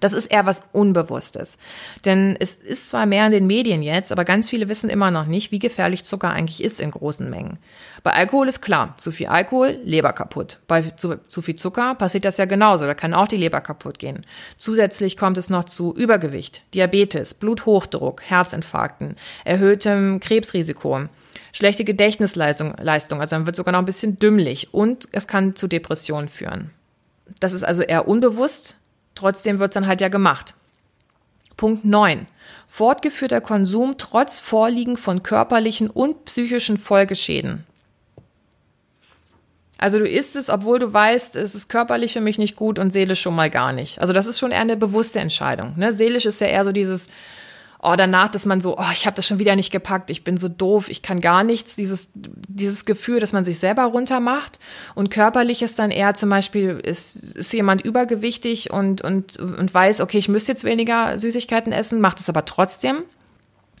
Das 0.00 0.12
ist 0.12 0.26
eher 0.26 0.44
was 0.44 0.64
Unbewusstes. 0.72 1.56
Denn 2.04 2.36
es 2.38 2.56
ist 2.56 2.90
zwar 2.90 3.06
mehr 3.06 3.24
in 3.24 3.32
den 3.32 3.46
Medien 3.46 3.82
jetzt, 3.82 4.12
aber 4.12 4.24
ganz 4.24 4.50
viele 4.50 4.68
wissen 4.68 4.90
immer 4.90 5.10
noch 5.10 5.24
nicht, 5.24 5.50
wie 5.50 5.58
gefährlich 5.58 6.04
Zucker 6.04 6.30
eigentlich 6.30 6.62
ist 6.62 6.80
in 6.80 6.90
großen 6.90 7.30
Mengen. 7.30 7.58
Bei 8.02 8.12
Alkohol 8.12 8.48
ist 8.48 8.60
klar, 8.60 8.94
zu 8.98 9.12
viel 9.12 9.28
Alkohol, 9.28 9.78
Leber 9.82 10.12
kaputt. 10.12 10.60
Bei 10.66 10.82
zu, 10.82 11.16
zu 11.26 11.40
viel 11.40 11.56
Zucker 11.56 11.94
passiert 11.94 12.26
das 12.26 12.36
ja 12.36 12.44
genauso, 12.44 12.84
da 12.84 12.92
kann 12.92 13.14
auch 13.14 13.28
die 13.28 13.38
Leber 13.38 13.62
kaputt 13.62 13.98
gehen. 13.98 14.26
Zusätzlich 14.58 15.16
kommt 15.16 15.38
es 15.38 15.48
noch 15.48 15.64
zu 15.64 15.94
Übergewicht, 15.94 16.62
Diabetes, 16.74 17.32
Bluthochdruck, 17.32 18.22
Herzinfarkten, 18.24 19.16
erhöhtem 19.44 20.20
Krebsrisiko 20.20 21.08
schlechte 21.54 21.84
Gedächtnisleistung, 21.84 22.74
Leistung, 22.78 23.22
also 23.22 23.36
man 23.36 23.46
wird 23.46 23.56
sogar 23.56 23.72
noch 23.72 23.78
ein 23.78 23.86
bisschen 23.86 24.18
dümmlich 24.18 24.74
und 24.74 25.08
es 25.12 25.26
kann 25.26 25.56
zu 25.56 25.68
Depressionen 25.68 26.28
führen. 26.28 26.70
Das 27.40 27.54
ist 27.54 27.64
also 27.64 27.80
eher 27.80 28.06
unbewusst, 28.06 28.76
Trotzdem 29.14 29.58
wird 29.58 29.70
es 29.70 29.74
dann 29.74 29.86
halt 29.86 30.00
ja 30.00 30.08
gemacht. 30.08 30.54
Punkt 31.56 31.84
9. 31.84 32.26
Fortgeführter 32.66 33.40
Konsum 33.40 33.94
trotz 33.98 34.40
Vorliegen 34.40 34.96
von 34.96 35.22
körperlichen 35.22 35.88
und 35.88 36.24
psychischen 36.24 36.78
Folgeschäden. 36.78 37.64
Also 39.78 39.98
du 39.98 40.08
isst 40.08 40.34
es, 40.34 40.50
obwohl 40.50 40.78
du 40.78 40.92
weißt, 40.92 41.36
es 41.36 41.54
ist 41.54 41.68
körperlich 41.68 42.12
für 42.12 42.20
mich 42.20 42.38
nicht 42.38 42.56
gut 42.56 42.78
und 42.78 42.90
seelisch 42.90 43.20
schon 43.20 43.36
mal 43.36 43.50
gar 43.50 43.72
nicht. 43.72 44.00
Also 44.00 44.12
das 44.12 44.26
ist 44.26 44.38
schon 44.38 44.50
eher 44.50 44.60
eine 44.60 44.76
bewusste 44.76 45.20
Entscheidung. 45.20 45.74
Ne? 45.76 45.92
Seelisch 45.92 46.26
ist 46.26 46.40
ja 46.40 46.46
eher 46.46 46.64
so 46.64 46.72
dieses, 46.72 47.10
oh, 47.84 47.94
danach, 47.96 48.30
dass 48.30 48.46
man 48.46 48.60
so, 48.60 48.76
oh, 48.78 48.92
ich 48.92 49.06
habe 49.06 49.14
das 49.14 49.26
schon 49.26 49.38
wieder 49.38 49.56
nicht 49.56 49.70
gepackt, 49.70 50.10
ich 50.10 50.24
bin 50.24 50.36
so 50.36 50.48
doof, 50.48 50.88
ich 50.88 51.02
kann 51.02 51.20
gar 51.20 51.44
nichts, 51.44 51.76
dieses, 51.76 52.10
dieses 52.14 52.84
Gefühl, 52.84 53.20
dass 53.20 53.32
man 53.32 53.44
sich 53.44 53.58
selber 53.58 53.84
runtermacht. 53.84 54.58
Und 54.94 55.10
körperlich 55.10 55.62
ist 55.62 55.78
dann 55.78 55.90
eher 55.90 56.14
zum 56.14 56.30
Beispiel, 56.30 56.80
ist, 56.82 57.36
ist 57.36 57.52
jemand 57.52 57.82
übergewichtig 57.82 58.72
und, 58.72 59.02
und, 59.02 59.38
und 59.38 59.72
weiß, 59.72 60.00
okay, 60.00 60.18
ich 60.18 60.28
müsste 60.28 60.52
jetzt 60.52 60.64
weniger 60.64 61.18
Süßigkeiten 61.18 61.72
essen, 61.72 62.00
macht 62.00 62.20
es 62.20 62.28
aber 62.28 62.44
trotzdem. 62.44 63.02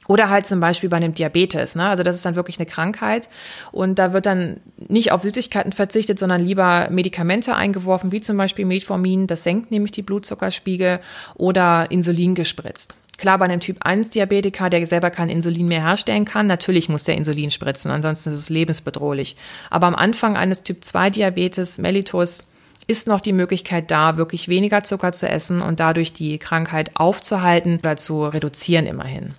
Oder 0.06 0.28
halt 0.28 0.46
zum 0.46 0.60
Beispiel 0.60 0.90
bei 0.90 0.98
einem 0.98 1.14
Diabetes, 1.14 1.76
ne? 1.76 1.88
Also 1.88 2.02
das 2.02 2.16
ist 2.16 2.26
dann 2.26 2.36
wirklich 2.36 2.58
eine 2.58 2.66
Krankheit 2.66 3.30
und 3.72 3.98
da 3.98 4.12
wird 4.12 4.26
dann 4.26 4.60
nicht 4.76 5.12
auf 5.12 5.22
Süßigkeiten 5.22 5.72
verzichtet, 5.72 6.18
sondern 6.18 6.42
lieber 6.42 6.88
Medikamente 6.90 7.54
eingeworfen, 7.54 8.12
wie 8.12 8.20
zum 8.20 8.36
Beispiel 8.36 8.66
Metformin, 8.66 9.26
das 9.26 9.44
senkt 9.44 9.70
nämlich 9.70 9.92
die 9.92 10.02
Blutzuckerspiegel 10.02 11.00
oder 11.36 11.90
Insulin 11.90 12.34
gespritzt. 12.34 12.94
Klar, 13.16 13.38
bei 13.38 13.44
einem 13.44 13.60
Typ-1-Diabetiker, 13.60 14.70
der 14.70 14.86
selber 14.86 15.10
kein 15.10 15.28
Insulin 15.28 15.68
mehr 15.68 15.82
herstellen 15.82 16.24
kann, 16.24 16.46
natürlich 16.46 16.88
muss 16.88 17.04
der 17.04 17.16
Insulin 17.16 17.50
spritzen, 17.50 17.90
ansonsten 17.90 18.30
ist 18.30 18.38
es 18.38 18.50
lebensbedrohlich. 18.50 19.36
Aber 19.70 19.86
am 19.86 19.94
Anfang 19.94 20.36
eines 20.36 20.64
Typ-2-Diabetes, 20.64 21.78
Mellitus, 21.78 22.44
ist 22.86 23.06
noch 23.06 23.20
die 23.20 23.32
Möglichkeit 23.32 23.90
da, 23.90 24.16
wirklich 24.16 24.48
weniger 24.48 24.84
Zucker 24.84 25.12
zu 25.12 25.28
essen 25.28 25.62
und 25.62 25.80
dadurch 25.80 26.12
die 26.12 26.38
Krankheit 26.38 26.90
aufzuhalten 26.94 27.78
oder 27.78 27.96
zu 27.96 28.24
reduzieren 28.24 28.86
immerhin. 28.86 29.34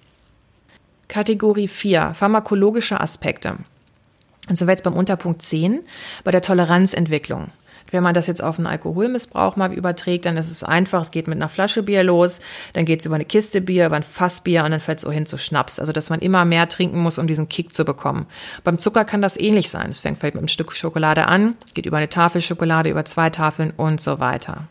Kategorie 1.08 1.68
4. 1.68 2.14
Pharmakologische 2.16 3.00
Aspekte. 3.00 3.58
Und 4.50 4.58
sind 4.58 4.68
wir 4.68 4.74
jetzt 4.74 4.84
beim 4.84 4.96
Unterpunkt 4.96 5.42
10 5.42 5.82
bei 6.24 6.32
der 6.32 6.42
Toleranzentwicklung. 6.42 7.52
Wenn 7.92 8.04
man 8.04 8.14
das 8.14 8.28
jetzt 8.28 8.44
auf 8.44 8.58
einen 8.58 8.68
Alkoholmissbrauch 8.68 9.56
mal 9.56 9.74
überträgt, 9.74 10.26
dann 10.26 10.38
ist 10.38 10.50
es 10.50 10.64
einfach, 10.64 11.02
es 11.02 11.12
geht 11.12 11.28
mit 11.28 11.38
einer 11.38 11.50
Flasche 11.50 11.84
Bier 11.84 12.04
los, 12.04 12.40
dann 12.74 12.86
geht 12.86 13.00
es 13.00 13.06
über 13.06 13.16
eine 13.16 13.26
Kiste 13.26 13.62
Bier, 13.62 13.88
über 13.88 13.96
ein 13.96 14.04
Fassbier 14.04 14.64
und 14.64 14.72
dann 14.72 14.80
fällt 14.80 15.00
es 15.00 15.04
so 15.04 15.12
hin 15.12 15.26
zu 15.26 15.38
Schnaps. 15.38 15.80
Also, 15.80 15.92
dass 15.92 16.10
man 16.10 16.20
immer 16.20 16.46
mehr 16.46 16.68
trinken 16.68 17.00
muss, 17.00 17.18
um 17.18 17.28
diesen 17.28 17.50
Kick 17.50 17.74
zu 17.74 17.86
bekommen. 17.86 18.26
Beim 18.64 18.80
Zucker 18.80 19.06
kann 19.06 19.22
das 19.22 19.40
ähnlich 19.40 19.70
sein. 19.70 19.90
Es 19.90 20.00
fängt 20.00 20.18
vielleicht 20.18 20.36
mit 20.36 20.42
einem 20.42 20.48
Stück 20.48 20.74
Schokolade 20.74 21.28
an, 21.28 21.56
geht 21.74 21.86
über 21.86 21.98
eine 21.98 22.10
Tafel 22.10 22.42
Schokolade, 22.42 22.90
über 22.90 23.06
zwei 23.06 23.30
Tafeln 23.30 23.72
und 23.76 24.02
so 24.02 24.20
weiter. 24.20 24.68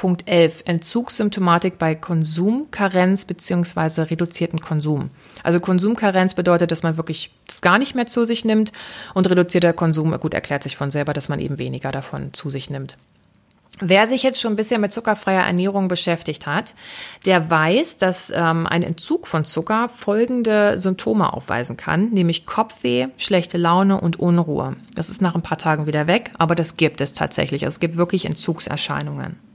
Punkt 0.00 0.26
11. 0.26 0.62
Entzugssymptomatik 0.64 1.76
bei 1.76 1.94
Konsumkarenz 1.94 3.26
beziehungsweise 3.26 4.08
reduzierten 4.10 4.58
Konsum. 4.58 5.10
Also 5.42 5.60
Konsumkarenz 5.60 6.32
bedeutet, 6.32 6.70
dass 6.70 6.82
man 6.82 6.96
wirklich 6.96 7.34
das 7.46 7.60
gar 7.60 7.76
nicht 7.76 7.94
mehr 7.94 8.06
zu 8.06 8.24
sich 8.24 8.46
nimmt 8.46 8.72
und 9.12 9.28
reduzierter 9.28 9.74
Konsum, 9.74 10.18
gut, 10.18 10.32
erklärt 10.32 10.62
sich 10.62 10.78
von 10.78 10.90
selber, 10.90 11.12
dass 11.12 11.28
man 11.28 11.38
eben 11.38 11.58
weniger 11.58 11.92
davon 11.92 12.32
zu 12.32 12.48
sich 12.48 12.70
nimmt. 12.70 12.96
Wer 13.78 14.06
sich 14.06 14.22
jetzt 14.22 14.40
schon 14.40 14.54
ein 14.54 14.56
bisschen 14.56 14.80
mit 14.80 14.90
zuckerfreier 14.90 15.44
Ernährung 15.44 15.88
beschäftigt 15.88 16.46
hat, 16.46 16.74
der 17.26 17.50
weiß, 17.50 17.98
dass 17.98 18.32
ähm, 18.34 18.66
ein 18.66 18.82
Entzug 18.82 19.26
von 19.26 19.44
Zucker 19.44 19.90
folgende 19.90 20.78
Symptome 20.78 21.30
aufweisen 21.30 21.76
kann, 21.76 22.08
nämlich 22.08 22.46
Kopfweh, 22.46 23.08
schlechte 23.18 23.58
Laune 23.58 24.00
und 24.00 24.18
Unruhe. 24.18 24.76
Das 24.94 25.10
ist 25.10 25.20
nach 25.20 25.34
ein 25.34 25.42
paar 25.42 25.58
Tagen 25.58 25.84
wieder 25.86 26.06
weg, 26.06 26.30
aber 26.38 26.54
das 26.54 26.78
gibt 26.78 27.02
es 27.02 27.12
tatsächlich. 27.12 27.64
Es 27.64 27.80
gibt 27.80 27.98
wirklich 27.98 28.24
Entzugserscheinungen. 28.24 29.49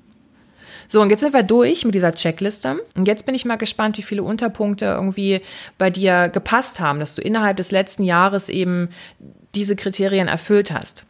So, 0.87 1.01
und 1.01 1.09
jetzt 1.09 1.21
sind 1.21 1.33
wir 1.33 1.43
durch 1.43 1.85
mit 1.85 1.95
dieser 1.95 2.13
Checkliste. 2.13 2.81
Und 2.95 3.07
jetzt 3.07 3.25
bin 3.25 3.35
ich 3.35 3.45
mal 3.45 3.57
gespannt, 3.57 3.97
wie 3.97 4.03
viele 4.03 4.23
Unterpunkte 4.23 4.85
irgendwie 4.85 5.41
bei 5.77 5.89
dir 5.89 6.29
gepasst 6.29 6.79
haben, 6.79 6.99
dass 6.99 7.15
du 7.15 7.21
innerhalb 7.21 7.57
des 7.57 7.71
letzten 7.71 8.03
Jahres 8.03 8.49
eben 8.49 8.89
diese 9.55 9.75
Kriterien 9.75 10.27
erfüllt 10.27 10.71
hast. 10.71 11.05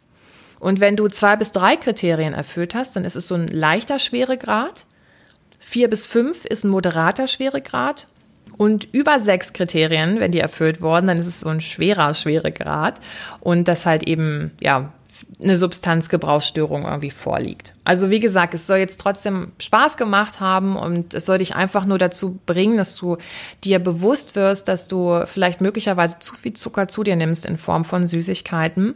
Und 0.58 0.80
wenn 0.80 0.96
du 0.96 1.08
zwei 1.08 1.36
bis 1.36 1.52
drei 1.52 1.76
Kriterien 1.76 2.34
erfüllt 2.34 2.74
hast, 2.74 2.96
dann 2.96 3.04
ist 3.04 3.16
es 3.16 3.28
so 3.28 3.34
ein 3.34 3.48
leichter 3.48 3.98
Schweregrad. 3.98 4.86
Vier 5.58 5.90
bis 5.90 6.06
fünf 6.06 6.44
ist 6.44 6.64
ein 6.64 6.70
moderater 6.70 7.26
Schweregrad. 7.26 8.06
Und 8.56 8.88
über 8.92 9.20
sechs 9.20 9.52
Kriterien, 9.52 10.18
wenn 10.20 10.32
die 10.32 10.40
erfüllt 10.40 10.80
worden, 10.80 11.08
dann 11.08 11.18
ist 11.18 11.26
es 11.26 11.40
so 11.40 11.48
ein 11.48 11.60
schwerer 11.60 12.14
Schweregrad. 12.14 13.00
Und 13.40 13.68
das 13.68 13.84
halt 13.84 14.08
eben, 14.08 14.52
ja, 14.60 14.92
eine 15.42 15.56
Substanzgebrauchsstörung 15.56 16.84
irgendwie 16.84 17.10
vorliegt. 17.10 17.72
Also 17.84 18.10
wie 18.10 18.20
gesagt, 18.20 18.54
es 18.54 18.66
soll 18.66 18.78
jetzt 18.78 19.00
trotzdem 19.00 19.52
Spaß 19.60 19.96
gemacht 19.96 20.40
haben 20.40 20.76
und 20.76 21.14
es 21.14 21.26
soll 21.26 21.38
dich 21.38 21.54
einfach 21.54 21.86
nur 21.86 21.98
dazu 21.98 22.38
bringen, 22.46 22.76
dass 22.76 22.96
du 22.96 23.16
dir 23.64 23.78
bewusst 23.78 24.34
wirst, 24.36 24.68
dass 24.68 24.88
du 24.88 25.22
vielleicht 25.26 25.60
möglicherweise 25.60 26.18
zu 26.18 26.34
viel 26.34 26.54
Zucker 26.54 26.88
zu 26.88 27.02
dir 27.02 27.16
nimmst 27.16 27.46
in 27.46 27.56
Form 27.56 27.84
von 27.84 28.06
Süßigkeiten 28.06 28.94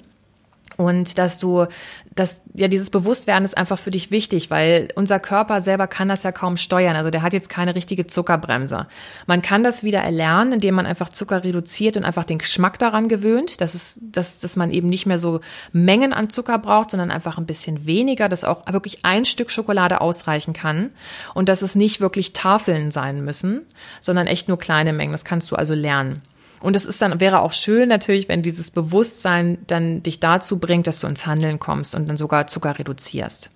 und 0.80 1.18
dass 1.18 1.38
du, 1.38 1.66
dass 2.14 2.40
ja 2.54 2.66
dieses 2.66 2.88
Bewusstwerden 2.88 3.44
ist 3.44 3.58
einfach 3.58 3.78
für 3.78 3.90
dich 3.90 4.10
wichtig, 4.10 4.50
weil 4.50 4.88
unser 4.94 5.20
Körper 5.20 5.60
selber 5.60 5.86
kann 5.86 6.08
das 6.08 6.22
ja 6.22 6.32
kaum 6.32 6.56
steuern. 6.56 6.96
Also 6.96 7.10
der 7.10 7.20
hat 7.20 7.34
jetzt 7.34 7.50
keine 7.50 7.74
richtige 7.74 8.06
Zuckerbremse. 8.06 8.86
Man 9.26 9.42
kann 9.42 9.62
das 9.62 9.84
wieder 9.84 9.98
erlernen, 9.98 10.54
indem 10.54 10.76
man 10.76 10.86
einfach 10.86 11.10
Zucker 11.10 11.44
reduziert 11.44 11.98
und 11.98 12.04
einfach 12.04 12.24
den 12.24 12.38
Geschmack 12.38 12.78
daran 12.78 13.08
gewöhnt, 13.08 13.60
dass 13.60 13.74
es, 13.74 13.98
dass, 14.00 14.40
dass 14.40 14.56
man 14.56 14.70
eben 14.70 14.88
nicht 14.88 15.04
mehr 15.04 15.18
so 15.18 15.40
Mengen 15.72 16.14
an 16.14 16.30
Zucker 16.30 16.56
braucht, 16.56 16.92
sondern 16.92 17.10
einfach 17.10 17.36
ein 17.36 17.44
bisschen 17.44 17.84
weniger, 17.84 18.30
dass 18.30 18.44
auch 18.44 18.64
wirklich 18.72 19.04
ein 19.04 19.26
Stück 19.26 19.50
Schokolade 19.50 20.00
ausreichen 20.00 20.54
kann 20.54 20.92
und 21.34 21.50
dass 21.50 21.60
es 21.60 21.74
nicht 21.74 22.00
wirklich 22.00 22.32
Tafeln 22.32 22.90
sein 22.90 23.22
müssen, 23.22 23.66
sondern 24.00 24.26
echt 24.26 24.48
nur 24.48 24.58
kleine 24.58 24.94
Mengen. 24.94 25.12
Das 25.12 25.26
kannst 25.26 25.50
du 25.50 25.56
also 25.56 25.74
lernen. 25.74 26.22
Und 26.60 26.76
es 26.76 26.84
ist 26.84 27.00
dann, 27.00 27.20
wäre 27.20 27.40
auch 27.40 27.52
schön 27.52 27.88
natürlich, 27.88 28.28
wenn 28.28 28.42
dieses 28.42 28.70
Bewusstsein 28.70 29.58
dann 29.66 30.02
dich 30.02 30.20
dazu 30.20 30.58
bringt, 30.58 30.86
dass 30.86 31.00
du 31.00 31.06
ins 31.06 31.26
Handeln 31.26 31.58
kommst 31.58 31.94
und 31.94 32.08
dann 32.08 32.16
sogar 32.16 32.46
Zucker 32.46 32.78
reduzierst. 32.78 33.50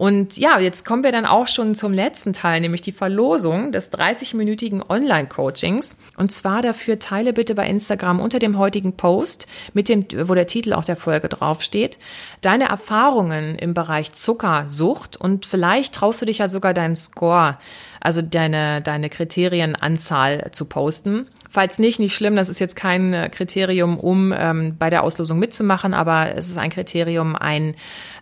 Und 0.00 0.38
ja, 0.38 0.58
jetzt 0.58 0.86
kommen 0.86 1.04
wir 1.04 1.12
dann 1.12 1.26
auch 1.26 1.46
schon 1.46 1.74
zum 1.74 1.92
letzten 1.92 2.32
Teil, 2.32 2.62
nämlich 2.62 2.80
die 2.80 2.90
Verlosung 2.90 3.70
des 3.70 3.92
30-minütigen 3.92 4.88
Online-Coachings. 4.88 5.98
Und 6.16 6.32
zwar 6.32 6.62
dafür 6.62 6.98
teile 6.98 7.34
bitte 7.34 7.54
bei 7.54 7.68
Instagram 7.68 8.18
unter 8.18 8.38
dem 8.38 8.56
heutigen 8.56 8.96
Post, 8.96 9.46
mit 9.74 9.90
dem, 9.90 10.06
wo 10.26 10.34
der 10.34 10.46
Titel 10.46 10.72
auch 10.72 10.86
der 10.86 10.96
Folge 10.96 11.28
draufsteht, 11.28 11.98
deine 12.40 12.70
Erfahrungen 12.70 13.56
im 13.56 13.74
Bereich 13.74 14.12
Zuckersucht 14.12 15.18
und 15.18 15.44
vielleicht 15.44 15.96
traust 15.96 16.22
du 16.22 16.24
dich 16.24 16.38
ja 16.38 16.48
sogar 16.48 16.72
deinen 16.72 16.96
Score, 16.96 17.58
also 18.00 18.22
deine, 18.22 18.80
deine 18.80 19.10
Kriterienanzahl 19.10 20.50
zu 20.52 20.64
posten. 20.64 21.26
Falls 21.48 21.78
nicht, 21.78 21.98
nicht 21.98 22.14
schlimm, 22.14 22.36
das 22.36 22.48
ist 22.48 22.60
jetzt 22.60 22.76
kein 22.76 23.12
äh, 23.12 23.28
Kriterium, 23.28 23.98
um 23.98 24.32
ähm, 24.36 24.76
bei 24.78 24.88
der 24.88 25.02
Auslosung 25.02 25.38
mitzumachen, 25.38 25.94
aber 25.94 26.34
es 26.34 26.48
ist 26.48 26.58
ein 26.58 26.70
Kriterium, 26.70 27.36
einen 27.36 27.74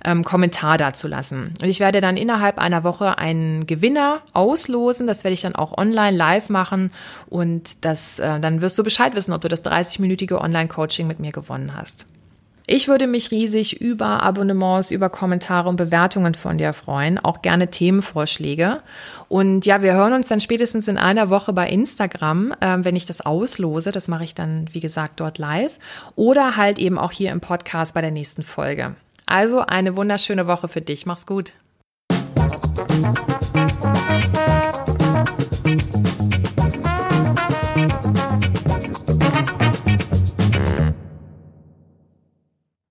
ähm, 0.05 0.25
Kommentar 0.25 0.79
dazulassen. 0.79 1.55
Und 1.61 1.69
ich 1.69 1.79
werde 1.79 2.01
dann 2.01 2.17
innerhalb 2.17 2.59
einer 2.59 2.85
Woche 2.85 3.19
einen 3.19 3.67
Gewinner 3.67 4.23
auslosen. 4.33 5.07
Das 5.07 5.25
werde 5.25 5.35
ich 5.35 5.43
dann 5.43 5.55
auch 5.55 5.77
online 5.77 6.17
live 6.17 6.49
machen 6.49 6.91
und 7.29 7.85
das, 7.85 8.19
äh, 8.19 8.41
dann 8.41 8.61
wirst 8.63 8.79
du 8.79 8.83
Bescheid 8.83 9.15
wissen, 9.15 9.33
ob 9.33 9.43
du 9.43 9.49
das 9.49 9.65
30-minütige 9.65 10.41
Online-Coaching 10.41 11.07
mit 11.07 11.21
mir 11.21 11.33
gewonnen 11.33 11.75
hast. 11.77 12.07
Ich 12.71 12.87
würde 12.87 13.07
mich 13.07 13.31
riesig 13.31 13.81
über 13.81 14.23
Abonnements, 14.23 14.91
über 14.91 15.09
Kommentare 15.09 15.71
und 15.71 15.77
Bewertungen 15.77 16.35
von 16.35 16.59
dir 16.59 16.75
freuen, 16.75 17.19
auch 17.19 17.41
gerne 17.41 17.71
Themenvorschläge. 17.71 18.83
Und 19.29 19.65
ja, 19.65 19.81
wir 19.81 19.95
hören 19.95 20.13
uns 20.13 20.29
dann 20.29 20.43
spätestens 20.43 20.87
in 20.87 20.99
einer 20.99 21.31
Woche 21.31 21.55
bei 21.55 21.67
Instagram, 21.67 22.53
äh, 22.61 22.77
wenn 22.81 22.95
ich 22.95 23.07
das 23.07 23.23
auslose. 23.23 23.91
Das 23.91 24.07
mache 24.07 24.25
ich 24.25 24.35
dann, 24.35 24.69
wie 24.73 24.81
gesagt, 24.81 25.19
dort 25.19 25.39
live. 25.39 25.79
Oder 26.15 26.59
halt 26.59 26.79
eben 26.79 26.99
auch 26.99 27.11
hier 27.11 27.33
im 27.33 27.41
Podcast 27.41 27.95
bei 27.95 28.03
der 28.03 28.11
nächsten 28.11 28.43
Folge. 28.43 28.97
Also 29.25 29.61
eine 29.61 29.97
wunderschöne 29.97 30.47
Woche 30.47 30.69
für 30.69 30.83
dich. 30.83 31.07
Mach's 31.07 31.27
gut. 31.27 31.55